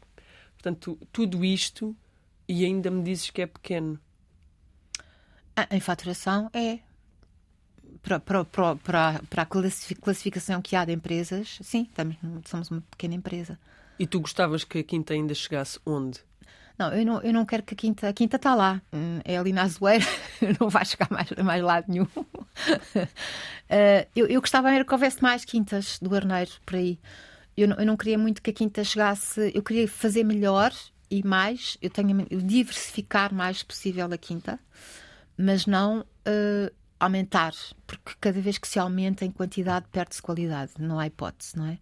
[0.54, 1.96] Portanto, tudo isto
[2.48, 3.98] e ainda me dizes que é pequeno.
[5.56, 6.80] Ah, em faturação é.
[8.02, 13.14] Para, para, para, para a classificação que há de empresas, sim, estamos, somos uma pequena
[13.14, 13.58] empresa.
[13.98, 16.20] E tu gostavas que a Quinta ainda chegasse onde?
[16.80, 18.08] Não, eu não, eu não quero que a Quinta.
[18.08, 18.80] A Quinta está lá.
[18.90, 20.06] Hum, é ali na Azueira,
[20.58, 22.04] não vai chegar mais, mais lado nenhum.
[22.16, 23.06] uh,
[24.16, 26.98] eu, eu gostava era que houvesse mais quintas do Arneiro por aí.
[27.54, 29.52] Eu não, eu não queria muito que a Quinta chegasse.
[29.54, 30.72] Eu queria fazer melhor
[31.10, 31.76] e mais.
[31.82, 34.58] Eu tenho eu diversificar mais possível a Quinta,
[35.36, 36.00] mas não.
[36.26, 37.54] Uh, aumentar,
[37.86, 41.78] porque cada vez que se aumenta em quantidade perde-se qualidade, não há hipótese, não é?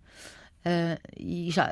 [0.69, 1.71] Uh, e já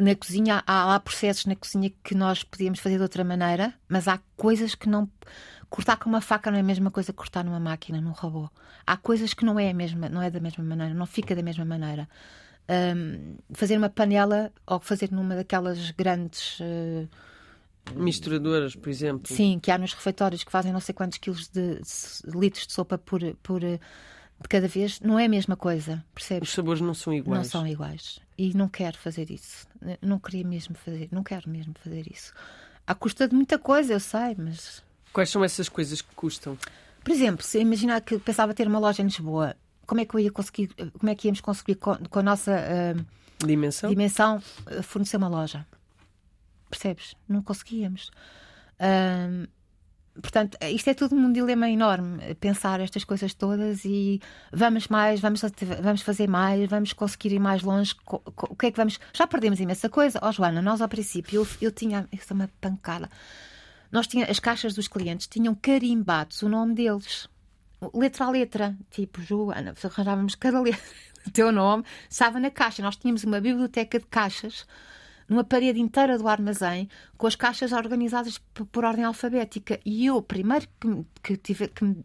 [0.00, 4.08] na cozinha há, há processos na cozinha que nós podíamos fazer de outra maneira, mas
[4.08, 5.10] há coisas que não
[5.68, 8.48] cortar com uma faca não é a mesma coisa que cortar numa máquina, num robô.
[8.86, 11.42] Há coisas que não é a mesma, não é da mesma maneira, não fica da
[11.42, 12.08] mesma maneira.
[12.70, 17.08] Um, fazer uma panela ou fazer numa daquelas grandes uh,
[17.94, 19.34] misturadoras, por exemplo.
[19.34, 22.72] Sim, que há nos refeitórios que fazem não sei quantos quilos de, de litros de
[22.72, 23.60] sopa por, por
[24.40, 26.48] de cada vez não é a mesma coisa, percebes?
[26.48, 27.38] Os sabores não são iguais.
[27.38, 28.20] Não são iguais.
[28.36, 29.66] E não quero fazer isso.
[30.00, 32.32] Não queria mesmo fazer, não quero mesmo fazer isso.
[32.86, 34.82] À custa de muita coisa, eu sei, mas.
[35.12, 36.56] Quais são essas coisas que custam?
[37.02, 40.20] Por exemplo, se imaginar que pensava ter uma loja em Lisboa, como é que eu
[40.20, 44.82] ia conseguir, como é que íamos conseguir com, com a nossa uh, dimensão, dimensão uh,
[44.82, 45.66] fornecer uma loja?
[46.70, 47.14] Percebes?
[47.26, 48.10] Não conseguíamos.
[48.78, 49.48] Uh,
[50.20, 54.20] portanto, isto é tudo um dilema enorme, pensar estas coisas todas e
[54.52, 55.42] vamos mais, vamos,
[55.82, 57.94] vamos fazer mais, vamos conseguir ir mais longe.
[58.06, 58.98] O que é que vamos.
[59.12, 60.18] Já perdemos imensa coisa.
[60.22, 62.08] Ó, oh, Joana, nós ao princípio, eu, eu tinha.
[62.12, 63.08] Isso é uma pancada.
[63.90, 67.28] Nós tinha, as caixas dos clientes tinham carimbados o nome deles,
[67.94, 70.82] letra a letra, tipo Joana, arranjávamos cada letra,
[71.32, 72.82] teu nome, estava na caixa.
[72.82, 74.66] Nós tínhamos uma biblioteca de caixas
[75.28, 78.38] numa parede inteira do armazém, com as caixas organizadas
[78.72, 79.78] por ordem alfabética.
[79.84, 82.04] E eu, primeiro que, que tive que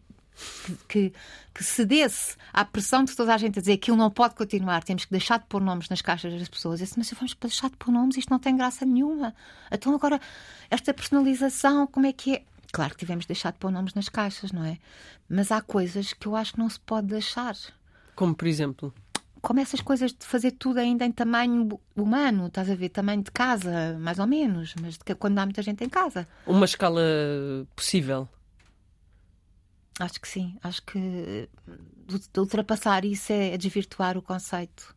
[0.88, 1.12] que,
[1.54, 4.82] que, cedesse à pressão de toda a gente a dizer que aquilo não pode continuar,
[4.82, 6.80] temos que deixar de pôr nomes nas caixas das pessoas.
[6.80, 9.34] Eu disse, mas vamos deixar de pôr nomes, isto não tem graça nenhuma.
[9.70, 10.20] Então agora,
[10.70, 12.44] esta personalização, como é que é?
[12.72, 14.78] Claro que tivemos de deixar de pôr nomes nas caixas, não é?
[15.28, 17.54] Mas há coisas que eu acho que não se pode deixar.
[18.16, 18.92] Como, por exemplo?
[19.44, 22.88] Como essas coisas de fazer tudo ainda em tamanho humano, estás a ver?
[22.88, 26.26] Tamanho de casa, mais ou menos, mas quando há muita gente em casa.
[26.46, 27.02] Uma escala
[27.76, 28.26] possível.
[30.00, 30.56] Acho que sim.
[30.62, 31.48] Acho que
[32.08, 34.94] de, de ultrapassar isso é, é, desvirtuar o conceito.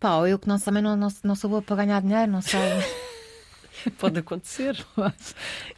[0.00, 2.60] Pá, eu que não, também não, não, não sou boa para ganhar dinheiro, não sei.
[3.96, 4.76] Pode acontecer.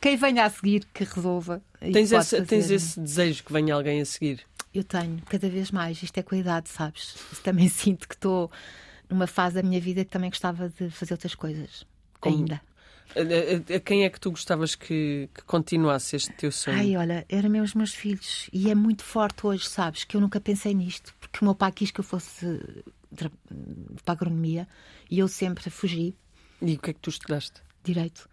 [0.00, 1.62] Quem venha a seguir, que resolva.
[1.80, 4.40] Tens, esse, tens esse desejo que venha alguém a seguir?
[4.74, 6.02] Eu tenho, cada vez mais.
[6.02, 7.14] Isto é com a idade, sabes?
[7.42, 8.50] Também sinto que estou
[9.08, 11.86] numa fase da minha vida que também gostava de fazer outras coisas.
[12.20, 12.38] Como?
[12.38, 12.60] Ainda.
[13.14, 16.76] A, a, a, quem é que tu gostavas que, que, continuasse este teu sonho?
[16.76, 18.48] Ai, olha, eram meus meus filhos.
[18.52, 20.02] E é muito forte hoje, sabes?
[20.04, 21.14] Que eu nunca pensei nisto.
[21.20, 22.60] Porque o meu pai quis que eu fosse
[23.14, 23.30] para
[24.06, 24.66] a agronomia
[25.08, 26.16] e eu sempre fugi.
[26.60, 27.62] E o que é que tu estudaste?
[27.84, 28.28] Direito.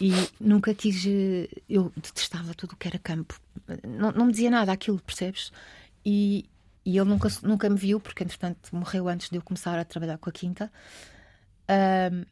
[0.00, 1.04] E nunca quis.
[1.06, 3.38] Eh, eu detestava tudo o que era campo.
[3.86, 5.52] Não, não me dizia nada aquilo, percebes?
[6.04, 6.48] E,
[6.84, 10.18] e ele nunca, nunca me viu, porque entretanto morreu antes de eu começar a trabalhar
[10.18, 10.72] com a Quinta.
[11.70, 12.24] Um,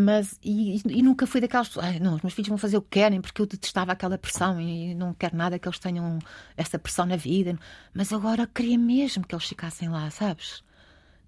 [0.00, 2.90] mas e, e, nunca fui daquelas pessoas, não, os meus filhos vão fazer o que
[2.90, 6.20] querem porque eu detestava aquela pressão e não quero nada que eles tenham
[6.56, 7.58] essa pressão na vida.
[7.92, 10.62] Mas agora queria mesmo que eles ficassem lá, sabes?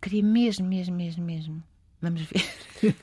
[0.01, 1.63] Queria mesmo, mesmo, mesmo, mesmo.
[2.01, 2.45] Vamos ver.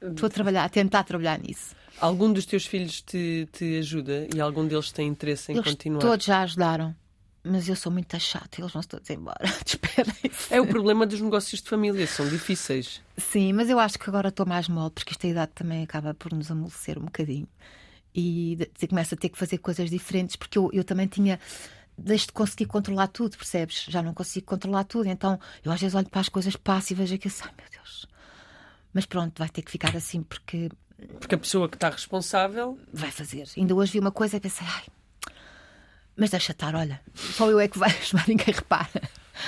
[0.00, 1.76] Estou a trabalhar, a tentar trabalhar nisso.
[2.00, 6.00] Algum dos teus filhos te, te ajuda e algum deles tem interesse em eles continuar?
[6.00, 6.94] Todos já ajudaram.
[7.44, 9.44] Mas eu sou muito chata, eles vão-se todos embora.
[9.64, 10.52] Esperem-se.
[10.52, 13.00] É o problema dos negócios de família, são difíceis.
[13.16, 16.32] Sim, mas eu acho que agora estou mais mole, porque esta idade também acaba por
[16.32, 17.48] nos amolecer um bocadinho.
[18.14, 18.58] E
[18.88, 21.38] começa a ter que fazer coisas diferentes, porque eu, eu também tinha
[21.96, 23.86] deixo de conseguir controlar tudo, percebes?
[23.88, 27.16] Já não consigo controlar tudo, então eu às vezes olho para as coisas passivas e
[27.16, 28.06] vejo que ai meu Deus,
[28.98, 30.68] mas pronto, vai ter que ficar assim porque.
[31.20, 32.76] Porque a pessoa que está responsável.
[32.92, 33.48] Vai fazer.
[33.56, 34.86] Ainda hoje vi uma coisa e pensei, ai,
[36.16, 39.00] mas deixa estar, olha, só eu é que vejo, mas ninguém repara.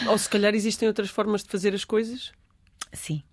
[0.06, 2.30] Ou se calhar existem outras formas de fazer as coisas?
[2.92, 3.24] Sim.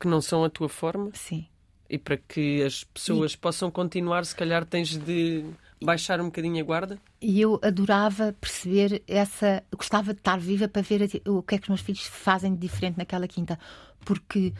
[0.00, 1.10] Que não são a tua forma?
[1.12, 1.46] Sim.
[1.90, 3.36] E para que as pessoas e...
[3.36, 5.44] possam continuar, se calhar tens de
[5.78, 6.98] baixar um bocadinho a guarda?
[7.20, 9.62] E eu adorava perceber essa.
[9.76, 12.60] Gostava de estar viva para ver o que é que os meus filhos fazem de
[12.60, 13.58] diferente naquela quinta.
[14.06, 14.54] Porque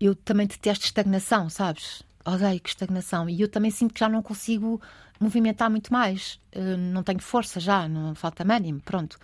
[0.00, 2.02] eu também detesto estagnação, sabes?
[2.24, 3.28] Odeio que estagnação.
[3.28, 4.80] E eu também sinto que já não consigo
[5.20, 6.40] movimentar muito mais.
[6.54, 9.18] Uh, não tenho força já, não falta mínimo, pronto.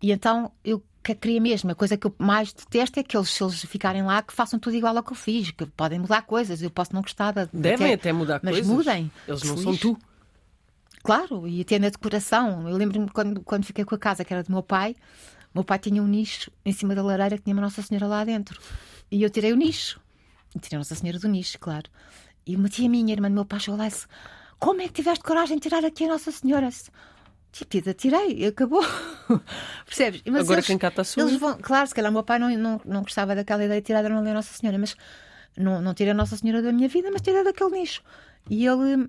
[0.00, 1.70] E então eu queria mesmo.
[1.70, 4.58] A coisa que eu mais detesto é que eles, se eles ficarem lá, que façam
[4.58, 6.62] tudo igual ao que eu fiz, que podem mudar coisas.
[6.62, 7.48] Eu posso não gostar da.
[7.52, 8.68] Devem até, até mudar mas coisas.
[8.68, 9.12] Mas mudem.
[9.26, 9.98] Eles não são tu.
[11.02, 12.68] Claro, e até na decoração.
[12.68, 14.96] Eu lembro-me quando, quando fiquei com a casa que era do meu pai,
[15.54, 18.24] meu pai tinha um nicho em cima da lareira que tinha uma Nossa Senhora lá
[18.24, 18.60] dentro.
[19.10, 20.00] E eu tirei o nicho.
[20.60, 21.90] Tirei a Nossa Senhora do nicho, claro.
[22.46, 24.06] E uma tia minha, irmã do meu pai, chegou lá e disse:
[24.58, 26.68] Como é que tiveste coragem de tirar aqui a Nossa Senhora?
[27.52, 28.82] Tipo, tirei, e acabou.
[29.84, 30.22] Percebes?
[30.26, 32.50] Mas Agora eles, quem cá está eles vão, Claro, se calhar o meu pai não,
[32.56, 34.94] não, não gostava daquela ideia de tirar a Nossa Senhora, mas
[35.56, 38.02] não, não tirei a Nossa Senhora da minha vida, mas tirei daquele nicho.
[38.48, 39.04] E ele.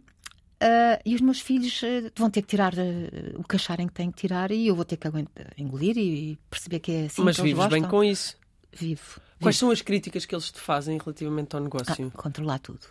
[0.62, 3.94] Uh, e os meus filhos uh, vão ter que tirar uh, o que acharem que
[3.94, 7.22] têm que tirar e eu vou ter que aguentar, engolir e perceber que é assim.
[7.22, 8.36] Mas que vives bem com isso?
[8.74, 9.22] Vivo.
[9.42, 12.12] Quais são as críticas que eles te fazem relativamente ao negócio?
[12.14, 12.82] Ah, controlar tudo.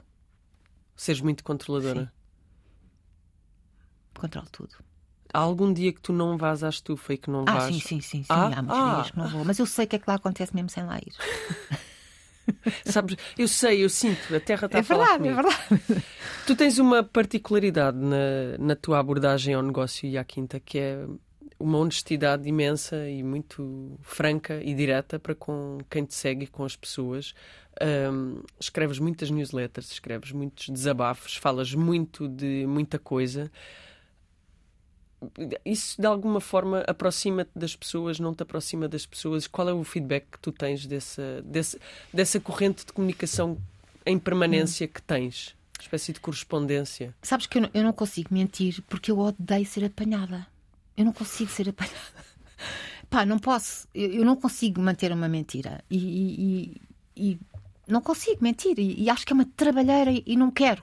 [0.96, 2.04] Seres muito controladora?
[2.04, 2.08] Sim.
[4.14, 4.74] Controlo tudo.
[5.32, 7.74] Há algum dia que tu não vás à estufa e que não ah, vais?
[7.74, 8.22] Sim, sim, sim.
[8.22, 8.26] sim.
[8.28, 8.46] Ah?
[8.46, 8.94] Há muitos ah.
[8.94, 9.44] dias que não vou.
[9.44, 11.12] Mas eu sei o que é que lá acontece mesmo sem lá ir.
[12.84, 15.54] Sabes, eu sei, eu sinto, a Terra está é a falar verdade, comigo.
[15.70, 16.04] É verdade.
[16.46, 21.06] Tu tens uma particularidade na, na tua abordagem ao negócio e à quinta, que é
[21.58, 26.64] uma honestidade imensa e muito franca e direta para com quem te segue e com
[26.64, 27.34] as pessoas.
[27.82, 33.50] Um, escreves muitas newsletters, escreves muitos desabafos, falas muito de muita coisa.
[35.64, 39.48] Isso de alguma forma aproxima-te das pessoas, não te aproxima das pessoas?
[39.48, 41.78] Qual é o feedback que tu tens dessa, dessa,
[42.14, 43.58] dessa corrente de comunicação
[44.06, 45.56] em permanência que tens?
[45.80, 47.14] Espécie de correspondência.
[47.22, 50.46] Sabes que eu não, eu não consigo mentir porque eu odeio ser apanhada.
[50.98, 51.96] Eu não consigo ser apanhada.
[53.08, 53.86] Pá, não posso.
[53.94, 55.82] Eu, eu não consigo manter uma mentira.
[55.88, 56.74] E,
[57.16, 57.40] e, e
[57.86, 58.76] não consigo mentir.
[58.78, 60.82] E, e, acho que é uma trabalheira e, não quero.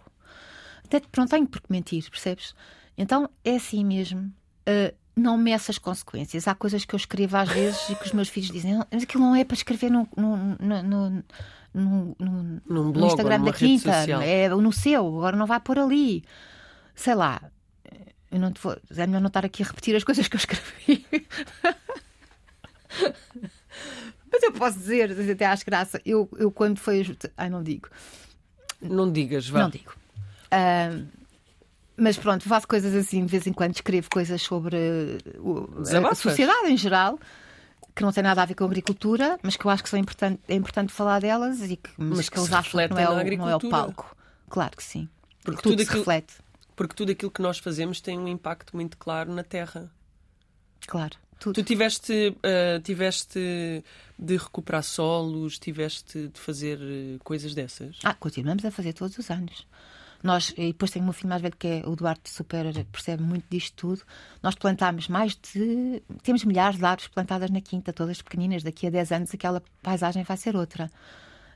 [0.85, 2.55] Até não tenho por que mentir, percebes?
[2.97, 4.33] Então é assim mesmo.
[4.67, 6.47] Uh, não meço as consequências.
[6.47, 9.23] Há coisas que eu escrevo às vezes e que os meus filhos dizem mas aquilo
[9.23, 11.23] não é para escrever no, no, no,
[11.73, 13.91] no, no, blog, no Instagram da quinta,
[14.23, 16.23] é no seu, agora não vai pôr ali.
[16.93, 17.41] Sei lá,
[18.35, 18.77] eu não te vou.
[18.95, 21.05] É melhor não estar aqui a repetir as coisas que eu escrevi.
[24.31, 26.01] Mas eu posso dizer, até acho graça.
[26.05, 27.17] Eu, eu quando foi.
[27.37, 27.89] Ai, não digo.
[28.81, 29.61] Não digas, vá.
[29.61, 29.93] Não digo.
[30.47, 31.05] Uh,
[31.97, 34.75] mas pronto, faço coisas assim, de vez em quando escrevo coisas sobre
[35.37, 37.17] uh, a sociedade em geral.
[37.95, 39.97] que não têm nada a ver com a agricultura, mas que eu acho que são
[39.97, 42.99] importante, é importante falar delas e que, mas, Mas que que eles acham que não
[42.99, 44.15] é, o, não é o palco.
[44.49, 45.07] Claro que sim.
[45.41, 46.33] Porque tudo tudo se aquilo- reflete.
[46.75, 49.91] Porque tudo aquilo que nós fazemos tem um impacto muito claro na Terra.
[50.87, 51.17] Claro.
[51.39, 51.55] Tudo.
[51.55, 53.83] Tu tiveste, ah, tiveste
[54.17, 57.99] de recuperar solos, tiveste de fazer eh, coisas dessas?
[58.03, 59.67] Ah, continuamos a fazer todos os anos.
[60.23, 63.21] Nós, e depois tenho o meu filho mais velho que é o Duarte Super, percebe
[63.21, 64.01] muito disto tudo.
[64.41, 66.01] Nós plantámos mais de.
[66.23, 68.63] Temos milhares de árvores plantadas na quinta, todas pequeninas.
[68.63, 70.89] Daqui a 10 anos aquela paisagem vai ser outra.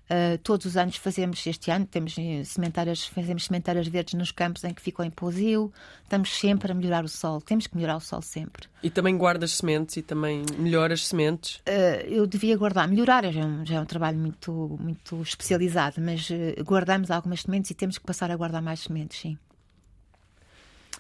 [0.10, 4.64] Ah, todos os anos fazemos, este ano, temos eh, sementeiras, fazemos sementeiras verdes nos campos
[4.64, 5.72] em que ficam em pousio.
[6.02, 7.40] Estamos sempre a melhorar o solo.
[7.42, 8.68] Temos que melhorar o solo sempre.
[8.82, 11.62] E também guardas sementes e também melhoras sementes.
[11.66, 16.02] Eh, eu devia guardar, melhorar já é um, já é um trabalho muito, muito especializado,
[16.02, 19.38] mas eh, guardamos algumas sementes e temos que passar a guardar mais sementes, sim.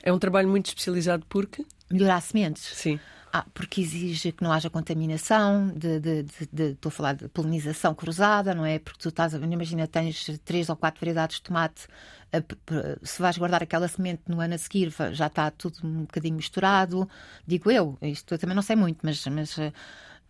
[0.03, 1.65] É um trabalho muito especializado porque?
[1.89, 2.63] Melhorar sementes?
[2.75, 2.99] Sim.
[3.31, 7.27] Ah, porque exige que não haja contaminação, de, de- de- de- estou a falar de
[7.29, 8.79] polinização cruzada, não é?
[8.79, 11.87] Porque tu estás, imagina, tens três ou quatro variedades de tomate,
[12.31, 16.35] p- se vais guardar aquela semente no ano a seguir, já está tudo um bocadinho
[16.37, 17.07] misturado,
[17.45, 19.55] digo eu, isto eu também não sei muito, mas, mas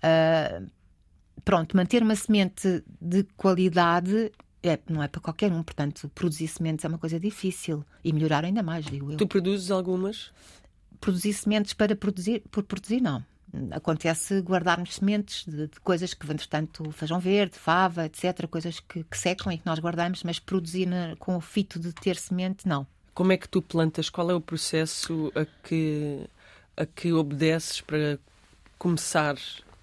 [0.03, 0.61] ah,
[1.45, 4.31] pronto, manter uma semente de qualidade
[4.61, 8.43] é, não é para qualquer um, portanto, produzir sementes é uma coisa difícil e melhorar
[8.43, 10.31] ainda mais, digo eu Tu produzes algumas?
[10.99, 13.23] Produzir sementes para produzir, por produzir, não.
[13.71, 19.17] Acontece guardarmos sementes de, de coisas que, entretanto, feijão verde, fava, etc., coisas que, que
[19.17, 22.85] secam e que nós guardamos, mas produzir na- com o fito de ter semente, não.
[23.13, 24.09] Como é que tu plantas?
[24.09, 26.27] Qual é o processo a que,
[26.77, 28.19] a que obedeces para
[28.77, 29.35] começar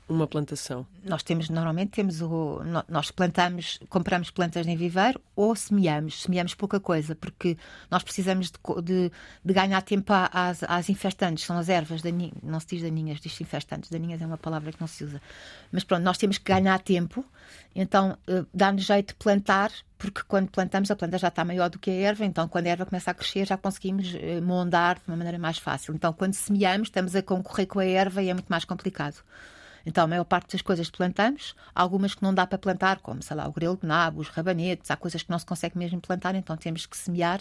[0.09, 0.87] uma plantação?
[1.05, 6.23] Nós temos, normalmente, temos o, nós plantamos, compramos plantas em viveiro ou semeamos.
[6.23, 7.57] Semeamos pouca coisa, porque
[7.91, 9.13] nós precisamos de, de-
[9.45, 13.41] de ganhar tempo às, às infestantes, são as ervas daninhas, não se diz daninhas, diz
[13.41, 15.21] infestantes, daninhas é uma palavra que não se usa.
[15.73, 17.25] Mas pronto, nós temos que ganhar tempo,
[17.75, 21.79] então eh, dá-nos jeito de plantar, porque quando plantamos a planta já está maior do
[21.79, 25.03] que a erva, então quando a erva começa a crescer já conseguimos eh, mondar de
[25.09, 25.95] uma maneira mais fácil.
[25.95, 29.17] Então quando semeamos estamos a concorrer com a erva e é muito mais complicado.
[29.87, 32.99] Então, a maior parte das coisas que plantamos, há algumas que não dá para plantar,
[32.99, 35.79] como, sei lá, o grelo de nabo, os rabanetes, há coisas que não se consegue
[35.79, 37.41] mesmo plantar, então temos que semear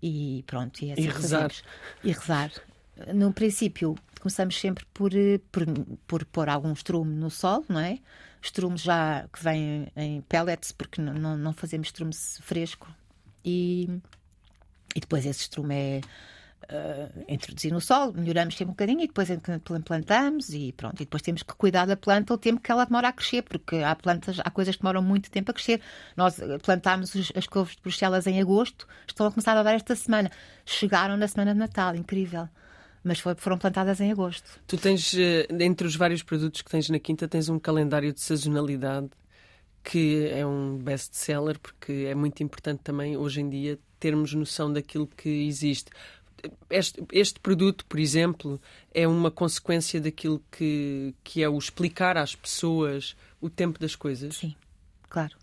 [0.00, 0.80] e pronto.
[0.82, 1.20] E, é assim E rezar.
[1.50, 1.64] fazemos.
[2.04, 2.50] E rezar.
[3.12, 5.64] No princípio, começamos sempre por, eh, por,
[6.06, 7.98] por pôr algum estrume no sol, não é?
[8.40, 12.86] Estrume já que vem em pellets, porque não, não, não fazemos estrume fresco.
[13.44, 14.00] E,
[14.94, 16.00] e depois esse estrume é
[16.68, 19.28] eh, introduzir no solo, melhoramos sempre um bocadinho e depois
[19.84, 20.96] plantamos e pronto.
[20.96, 23.76] E depois temos que cuidar da planta o tempo que ela demora a crescer, porque
[23.76, 25.80] há plantas, há coisas que demoram muito tempo a crescer.
[26.16, 29.74] Nós eh, plantámos os- as couves de Bruxelas em agosto, estão a começar a dar
[29.74, 30.30] esta semana.
[30.64, 32.48] Chegaram na semana de Natal, incrível.
[33.02, 34.48] Mas foi- foram plantadas em agosto.
[34.66, 38.20] Tu tens, eh, entre os vários produtos que tens na quinta, tens um calendário de
[38.20, 39.10] sazonalidade
[39.82, 45.06] que é um best-seller, porque é muito importante também, hoje em dia, termos noção daquilo
[45.06, 45.90] que existe.
[46.70, 48.60] Este, este produto, por exemplo,
[48.92, 54.36] é uma consequência daquilo que, que é o explicar às pessoas o tempo das coisas.
[54.36, 54.54] Sim,
[55.08, 55.36] claro.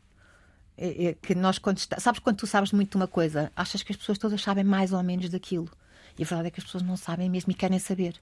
[0.77, 1.99] É, é que nós quando está...
[1.99, 4.91] Sabes quando tu sabes muito de uma coisa, achas que as pessoas todas sabem mais
[4.93, 5.69] ou menos daquilo.
[6.17, 8.15] E a verdade é que as pessoas não sabem mesmo e querem saber.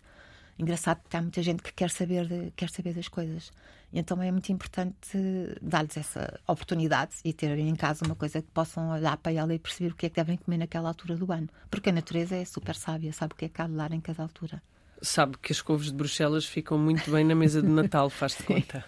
[0.58, 3.52] Engraçado porque há muita gente que quer saber, de- quer saber das coisas.
[3.91, 5.17] Então é muito importante
[5.62, 9.58] dar-lhes essa oportunidade e ter em casa uma coisa que possam olhar para ela e
[9.60, 11.49] perceber o que é que devem comer naquela altura do ano.
[11.71, 13.99] Porque a natureza é super sábia, sabe o que é que há de dar em
[13.99, 14.62] cada altura.
[15.02, 18.84] Sabe que as couves de Bruxelas ficam muito bem na mesa de Natal, faz-te conta.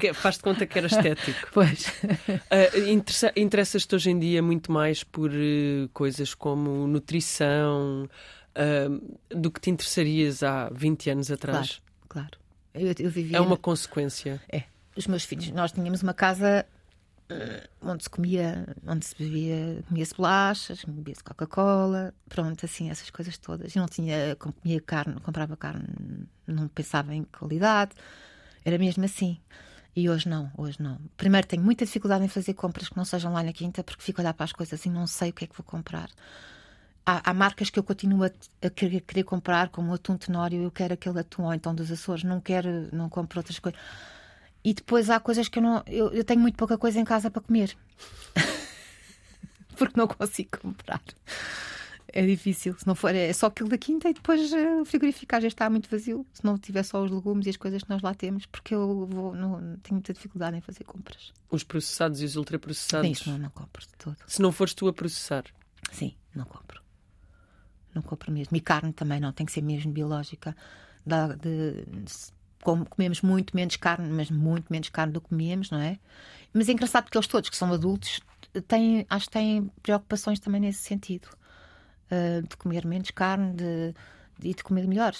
[0.00, 1.48] Que- Faz-te conta que era estético.
[1.54, 1.86] Pois.
[1.86, 8.08] Uh, interessa- Interessas-te hoje em dia muito mais por uh, coisas como nutrição
[8.56, 11.80] uh, do que te interessarias há 20 anos atrás?
[12.08, 12.45] Claro, claro.
[12.76, 13.38] Eu, eu vivia...
[13.38, 14.40] É uma consequência.
[14.48, 14.64] É.
[14.96, 16.66] Os meus filhos, nós tínhamos uma casa
[17.28, 23.36] eh, onde se comia, onde se bebia, comia-se bolachas, bebia-se Coca-Cola, pronto, assim, essas coisas
[23.36, 23.74] todas.
[23.74, 25.86] Eu não tinha, comia carne, comprava carne,
[26.46, 27.92] não pensava em qualidade,
[28.64, 29.38] era mesmo assim.
[29.94, 31.00] E hoje não, hoje não.
[31.16, 34.20] Primeiro tenho muita dificuldade em fazer compras que não sejam lá na quinta, porque fico
[34.20, 36.10] a olhar para as coisas e não sei o que é que vou comprar.
[37.06, 38.30] Há, há marcas que eu continuo a,
[38.66, 41.90] a querer, querer comprar, como o atum tenório, eu quero aquele atum, ou então dos
[41.90, 43.80] Açores, não quero, não compro outras coisas.
[44.64, 45.80] E depois há coisas que eu não.
[45.86, 47.76] Eu, eu tenho muito pouca coisa em casa para comer.
[49.78, 51.00] Porque não consigo comprar.
[52.08, 52.74] É difícil.
[52.76, 55.70] Se não for, é só aquilo da quinta e depois eh, o frigorífico vezes está
[55.70, 56.26] muito vazio.
[56.32, 59.06] Se não tiver só os legumes e as coisas que nós lá temos, porque eu
[59.06, 61.32] vou, não, tenho muita dificuldade em fazer compras.
[61.48, 63.08] Os processados e os ultraprocessados.
[63.08, 64.16] Isso não, não compro de todo.
[64.26, 65.44] Se não fores tu a processar.
[65.92, 66.85] Sim, não compro.
[67.96, 68.54] Não compro mesmo.
[68.56, 70.54] E carne também não, tem que ser mesmo biológica.
[71.04, 71.86] De-
[72.90, 75.98] comemos muito menos carne, mas muito menos carne do que comíamos, não é?
[76.52, 78.20] Mas é engraçado porque eles todos que são adultos
[78.68, 81.28] têm, acho que têm preocupações também nesse sentido.
[82.10, 83.94] Uh, de comer menos carne de,
[84.38, 85.12] de, e de comer melhor,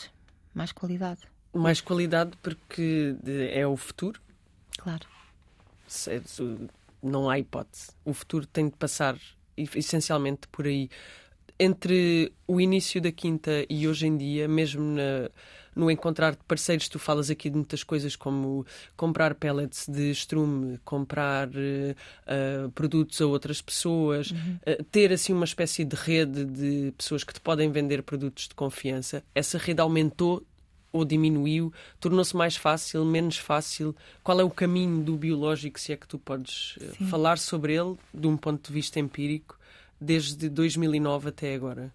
[0.54, 1.22] mais qualidade.
[1.52, 3.16] Mais qualidade porque
[3.52, 4.20] é o futuro?
[4.78, 5.06] Claro.
[7.02, 7.90] Não há hipótese.
[8.04, 9.16] O futuro tem de passar
[9.56, 10.90] essencialmente por aí.
[11.58, 15.30] Entre o início da quinta e hoje em dia, mesmo na,
[15.76, 18.64] no encontrar parceiros, tu falas aqui de muitas coisas como
[18.96, 24.58] comprar pellets de estrume, comprar uh, produtos a outras pessoas, uhum.
[24.66, 28.54] uh, ter assim uma espécie de rede de pessoas que te podem vender produtos de
[28.54, 29.22] confiança.
[29.34, 30.42] Essa rede aumentou
[30.90, 31.72] ou diminuiu?
[32.00, 33.94] Tornou-se mais fácil, menos fácil?
[34.24, 37.06] Qual é o caminho do biológico, se é que tu podes Sim.
[37.06, 39.55] falar sobre ele de um ponto de vista empírico,
[40.00, 41.92] desde 2009 até agora?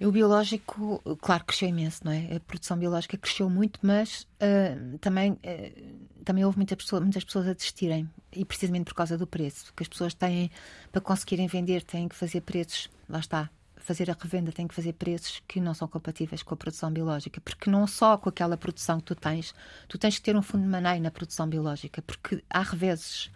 [0.00, 2.36] O biológico, claro, cresceu imenso, não é?
[2.36, 7.48] A produção biológica cresceu muito, mas uh, também, uh, também houve muita pessoa, muitas pessoas
[7.48, 10.52] a desistirem, e precisamente por causa do preço, que as pessoas têm,
[10.92, 13.50] para conseguirem vender, têm que fazer preços, lá está,
[13.88, 17.40] fazer a revenda tem que fazer preços que não são compatíveis com a produção biológica,
[17.40, 19.54] porque não só com aquela produção que tu tens,
[19.88, 23.30] tu tens que ter um fundo de maneio na produção biológica, porque há reveses,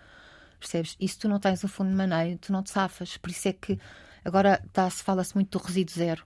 [0.63, 0.97] percebes?
[0.99, 3.17] E se tu não tens um fundo de maneio, tu não te safas.
[3.17, 3.79] Por isso é que
[4.25, 6.25] agora tá, se fala-se muito do resíduo zero.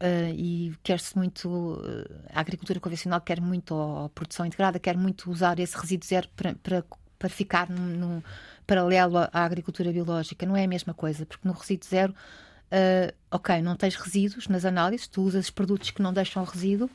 [0.00, 4.96] Uh, e quer-se muito, uh, a agricultura convencional quer muito, ou a produção integrada quer
[4.96, 6.84] muito usar esse resíduo zero para, para,
[7.18, 8.22] para ficar num,
[8.64, 10.46] paralelo à agricultura biológica.
[10.46, 14.64] Não é a mesma coisa, porque no resíduo zero uh, ok, não tens resíduos nas
[14.64, 16.88] análises, tu usas produtos que não deixam resíduo,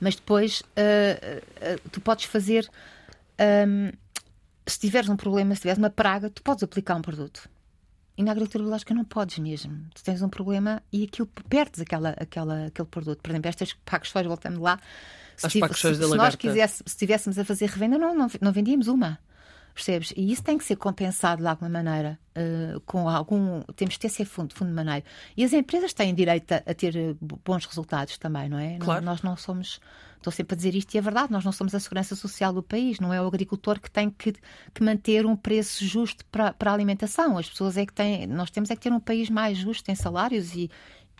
[0.00, 0.62] mas depois
[1.90, 2.70] tu podes fazer.
[3.66, 3.92] Um,
[4.68, 7.48] se tiveres um problema, se tiveres uma praga, tu podes aplicar um produto.
[8.16, 9.86] E na agricultura biológica não podes mesmo.
[9.94, 13.20] Tu tens um problema e aquilo perdes aquela, aquela, aquele produto.
[13.22, 14.80] Por exemplo, estas pacos de voltando lá,
[15.36, 18.88] se, tive, se, se nós quisesse, se estivéssemos a fazer revenda, não, não, não vendíamos
[18.88, 19.20] uma
[19.78, 20.12] percebes?
[20.16, 23.62] E isso tem que ser compensado de alguma maneira, uh, com algum.
[23.76, 25.04] Temos que ter esse fundo, fundo de maneira.
[25.36, 28.78] E as empresas têm direito a, a ter eh, bons resultados também, não é?
[28.78, 29.04] Claro.
[29.04, 29.80] Não, nós não somos.
[30.18, 32.62] Estou sempre a dizer isto e é verdade, nós não somos a segurança social do
[32.62, 34.32] país, não é o agricultor que tem que,
[34.74, 37.38] que manter um preço justo para, para a alimentação.
[37.38, 38.26] As pessoas é que têm.
[38.26, 40.70] Nós temos é que ter um país mais justo em salários e,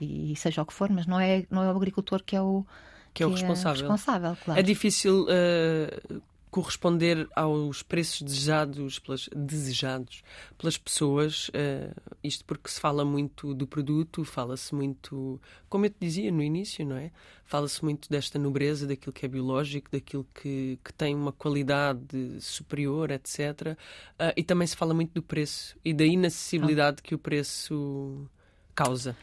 [0.01, 2.66] e seja o que for, mas não é, não é o agricultor que é o.
[3.14, 3.78] Que, é o responsável.
[3.78, 4.61] É, responsável claro.
[4.61, 10.22] é difícil uh, corresponder aos preços desejados pelas, desejados
[10.57, 15.96] pelas pessoas, uh, isto porque se fala muito do produto, fala-se muito, como eu te
[16.01, 17.11] dizia no início, não é?
[17.44, 23.11] Fala-se muito desta nobreza, daquilo que é biológico, daquilo que, que tem uma qualidade superior,
[23.11, 23.38] etc.
[23.38, 23.76] Uh,
[24.18, 28.28] eh, e também se fala muito do preço e da inacessibilidade que o preço
[28.74, 29.16] causa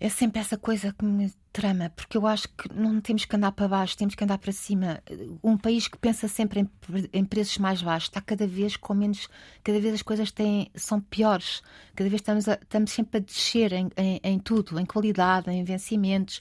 [0.00, 3.50] é sempre essa coisa que me trama, porque eu acho que não temos que andar
[3.52, 5.02] para baixo, temos que andar para cima.
[5.42, 6.70] Um país que pensa sempre em,
[7.12, 9.28] em preços mais baixos está cada vez com menos,
[9.64, 11.62] cada vez as coisas têm, são piores,
[11.96, 15.64] cada vez estamos, a, estamos sempre a descer em, em, em tudo, em qualidade, em
[15.64, 16.40] vencimentos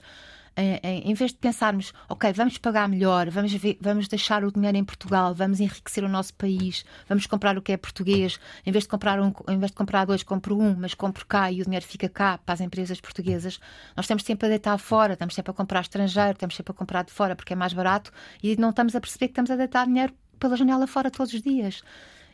[0.57, 4.83] em, vez de pensarmos, ok, vamos pagar melhor, vamos, ver, vamos deixar o dinheiro em
[4.83, 8.89] Portugal, vamos enriquecer o nosso país, vamos comprar o que é português, em vez de
[8.89, 11.85] comprar, um, em vez de comprar dois, compro um, mas compro cá e o dinheiro
[11.85, 13.59] fica cá para as empresas portuguesas,
[13.95, 17.03] nós estamos sempre a deitar fora, estamos sempre a comprar estrangeiro, estamos sempre a comprar
[17.03, 19.85] de fora porque é mais barato e não estamos a perceber que estamos a deitar
[19.85, 21.83] dinheiro pela janela fora todos os dias.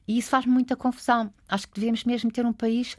[0.07, 1.33] E isso faz muita confusão.
[1.47, 2.97] Acho que devemos mesmo ter um país,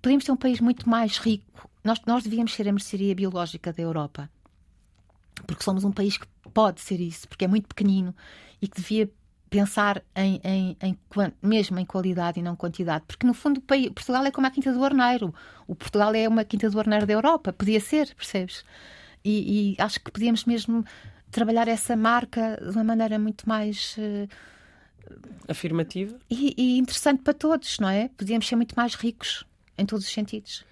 [0.00, 1.68] podemos ter um país muito mais rico.
[1.82, 4.30] Nós, nós devíamos ser a mercearia biológica da Europa
[5.46, 8.14] porque somos um país que pode ser isso, porque é muito pequenino
[8.60, 9.10] e que devia
[9.48, 10.98] pensar em, em, em,
[11.42, 14.72] mesmo em qualidade e não quantidade, porque no fundo país, Portugal é como a Quinta
[14.72, 15.34] do Arneiro,
[15.66, 18.64] o Portugal é uma Quinta do Arneiro da Europa, podia ser, percebes?
[19.24, 20.84] E, e acho que podíamos mesmo
[21.30, 24.28] trabalhar essa marca de uma maneira muito mais uh,
[25.48, 28.08] afirmativa e, e interessante para todos, não é?
[28.16, 29.44] Podíamos ser muito mais ricos
[29.76, 30.64] em todos os sentidos.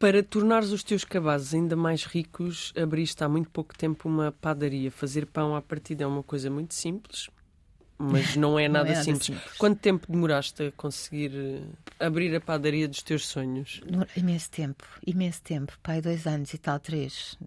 [0.00, 4.90] Para tornares os teus cabazes ainda mais ricos, abriste há muito pouco tempo uma padaria.
[4.90, 7.28] Fazer pão à partida é uma coisa muito simples,
[7.98, 9.26] mas não é nada, não é nada simples.
[9.26, 9.58] simples.
[9.58, 13.82] Quanto tempo demoraste a conseguir eh, abrir a padaria dos teus sonhos?
[14.16, 15.78] Imenso tempo, imenso tempo.
[15.82, 17.38] Pai, dois anos e tal, três.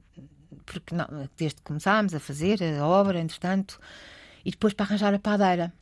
[0.64, 3.80] Porque não, desde que começámos a fazer a obra, entretanto,
[4.46, 5.74] e depois para arranjar a padeira.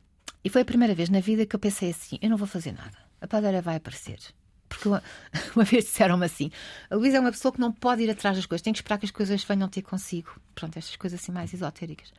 [0.42, 2.72] E foi a primeira vez na vida que eu pensei assim: eu não vou fazer
[2.72, 2.96] nada.
[3.20, 4.20] A padeira vai aparecer
[4.72, 4.88] porque
[5.54, 6.50] uma, vez disseram-me assim:
[6.90, 8.98] a Luísa é uma pessoa que não pode ir atrás das coisas, tem que esperar
[8.98, 10.40] que as coisas venham ter consigo.
[10.54, 12.12] Pronto, estas coisas assim mais esotéricas.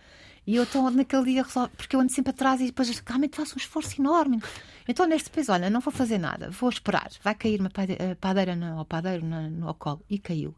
[0.45, 1.45] E eu estou naquele dia,
[1.77, 4.41] porque eu ando sempre atrás e depois realmente faço um esforço enorme.
[4.87, 7.09] Então, neste vez, olha, não vou fazer nada, vou esperar.
[7.23, 7.71] Vai cair uma
[8.19, 10.03] padeira no, ao padeiro no, no colo.
[10.09, 10.53] E caiu.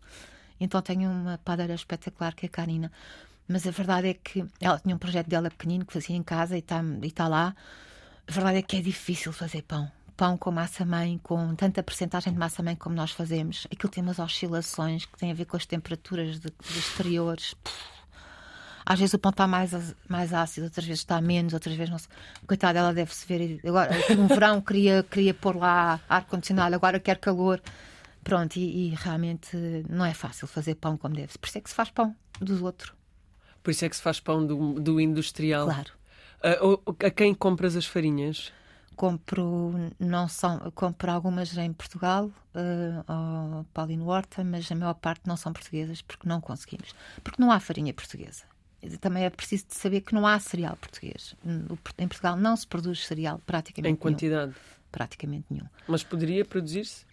[0.60, 2.92] Então, tenho uma padeira espetacular que é a Karina.
[3.48, 6.56] Mas a verdade é que ela tinha um projeto dela pequenino que fazia em casa
[6.56, 6.84] e está
[7.14, 7.56] tá lá.
[8.28, 9.92] A verdade é que é difícil fazer pão.
[10.18, 13.68] Pão com massa-mãe, com tanta percentagem de massa-mãe como nós fazemos.
[13.72, 17.54] Aquilo tem umas oscilações que têm a ver com as temperaturas de, de exteriores.
[18.86, 19.72] Às vezes o pão está mais,
[20.08, 22.10] mais ácido, outras vezes está menos, outras vezes não sei.
[22.48, 23.60] Coitada, ela deve-se ver.
[23.66, 27.62] Agora, no verão queria, queria pôr lá ar-condicionado, agora quer calor.
[28.24, 29.56] Pronto, e, e, realmente
[29.90, 31.38] não é fácil fazer pão como deve-se.
[31.38, 32.94] Por isso é que se faz pão dos outros.
[33.62, 35.66] Por isso é que se faz pão do, do industrial.
[35.66, 35.92] Claro.
[36.44, 38.52] Uh, a quem compras as farinhas?
[38.96, 45.28] Compro, não são, compro algumas em Portugal, uh, ao Paulino Horta, mas a maior parte
[45.28, 46.94] não são portuguesas porque não conseguimos.
[47.24, 48.44] Porque não há farinha portuguesa.
[49.02, 51.36] Também é preciso saber que não há cereal português.
[51.98, 54.52] Em Portugal não se produz cereal praticamente Em quantidade?
[54.52, 54.76] Nenhum.
[54.92, 55.66] Praticamente nenhum.
[55.88, 57.06] Mas poderia produzir-se?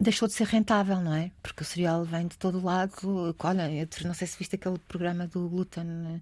[0.00, 1.30] deixou de ser rentável, não é?
[1.42, 3.34] Porque o cereal vem de todo lado.
[3.40, 6.20] Olha, eu não sei se viste aquele programa do glúten, eh,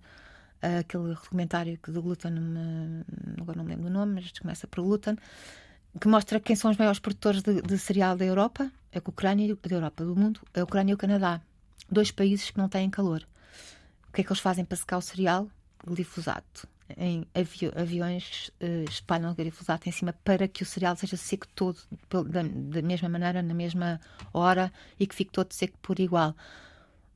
[0.81, 2.33] aquele documentário do glúten,
[3.41, 5.17] agora não me lembro do nome, mas começa por glúten,
[6.01, 9.55] que mostra quem são os maiores produtores de, de cereal da Europa, é a Ucrânia,
[9.55, 11.41] da Europa, do mundo, é a Ucrânia e o Canadá.
[11.91, 13.27] Dois países que não têm calor.
[14.09, 15.49] O que é que eles fazem para secar o cereal?
[15.87, 21.47] Glifosato em avi aviões uh, espalham glifosato em cima para que o cereal seja seco
[21.49, 21.79] todo
[22.29, 24.01] da, da, mesma maneira, na mesma
[24.33, 26.35] hora e que fique todo seco por igual.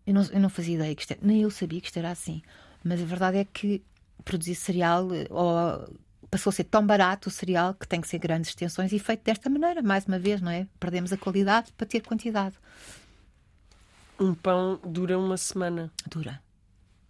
[0.06, 2.10] Eu não, eu não fazia ideia que isto era, nem eu sabia que isto era
[2.10, 2.42] assim.
[2.84, 3.82] Mas a verdade é que
[4.24, 5.98] produzir cereal eh, ou,
[6.30, 9.24] passou a ser tão barato o cereal que tem que ser grandes extensões e feito
[9.24, 10.66] desta maneira, mais uma vez, não é?
[10.78, 12.54] Perdemos a qualidade para ter quantidade.
[14.18, 15.90] Um pão dura uma semana.
[16.08, 16.40] Dura.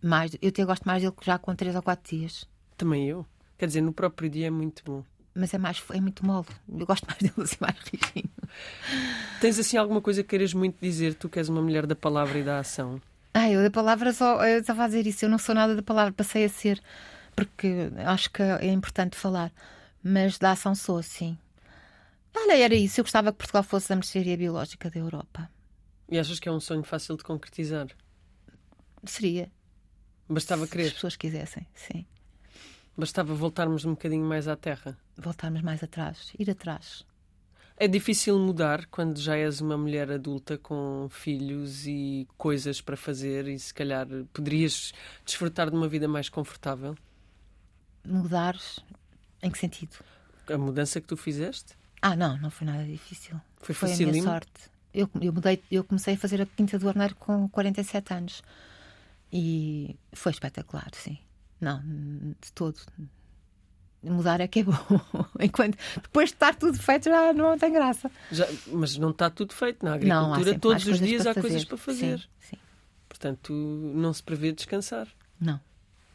[0.02, 2.48] Mais, eu até gosto mais dele já com 3 ou 4 dias.
[2.76, 3.26] Também eu.
[3.58, 5.04] Quer dizer, no próprio dia é muito bom.
[5.34, 6.46] Mas é, mais, é muito mole.
[6.68, 8.30] Eu gosto mais dele assim, mais rijinho.
[9.40, 11.14] Tens assim alguma coisa que queiras muito dizer?
[11.14, 13.00] Tu que és uma mulher da palavra e da ação.
[13.32, 14.44] Ah, eu da palavra só.
[14.46, 15.24] Eu estava a dizer isso.
[15.24, 16.80] Eu não sou nada da palavra, passei a ser.
[17.34, 19.52] Porque acho que é importante falar.
[20.02, 21.38] Mas da ação sou, sim.
[22.36, 23.00] Olha, era isso.
[23.00, 25.50] Eu gostava que Portugal fosse a mercearia biológica da Europa.
[26.08, 27.86] E achas que é um sonho fácil de concretizar?
[29.04, 29.50] Seria.
[30.28, 30.84] Bastava querer.
[30.84, 32.06] Se as pessoas quisessem, sim.
[32.96, 34.98] Bastava voltarmos um bocadinho mais à terra.
[35.16, 37.04] Voltarmos mais atrás, ir atrás.
[37.82, 43.48] É difícil mudar quando já és uma mulher adulta com filhos e coisas para fazer
[43.48, 44.92] e se calhar poderias
[45.24, 46.94] desfrutar de uma vida mais confortável?
[48.04, 48.54] Mudar
[49.42, 49.96] em que sentido?
[50.46, 51.72] A mudança que tu fizeste?
[52.02, 53.40] Ah, não, não foi nada difícil.
[53.62, 54.70] Foi, foi a minha sorte.
[54.92, 58.42] Eu, eu, mudei, eu comecei a fazer a Quinta do Arneiro com 47 anos.
[59.32, 61.18] E foi espetacular, sim.
[61.58, 62.78] Não, de todo.
[64.02, 64.72] Mudar é que é bom.
[65.38, 68.10] Enquanto depois de estar tudo feito já não tem graça.
[68.32, 70.52] Já, mas não está tudo feito na agricultura.
[70.52, 71.40] Não, todos os dias há fazer.
[71.40, 72.18] coisas para fazer.
[72.18, 72.56] Sim, sim.
[73.08, 75.06] Portanto, não se prevê descansar.
[75.38, 75.60] Não.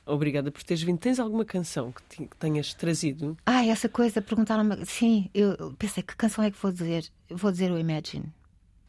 [0.05, 0.99] Obrigada por teres vindo.
[0.99, 3.36] Tens alguma canção que, tenhas trazido?
[3.45, 4.86] Ah, essa coisa, perguntaram-me.
[4.86, 7.09] Sim, eu pensei, que canção é que vou dizer?
[7.29, 8.31] Vou dizer o Imagine.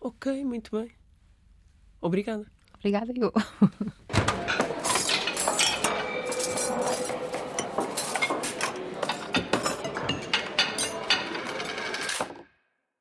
[0.01, 0.91] Ok, muito bem.
[2.01, 2.47] Obrigada.
[2.79, 3.33] Obrigada, eu.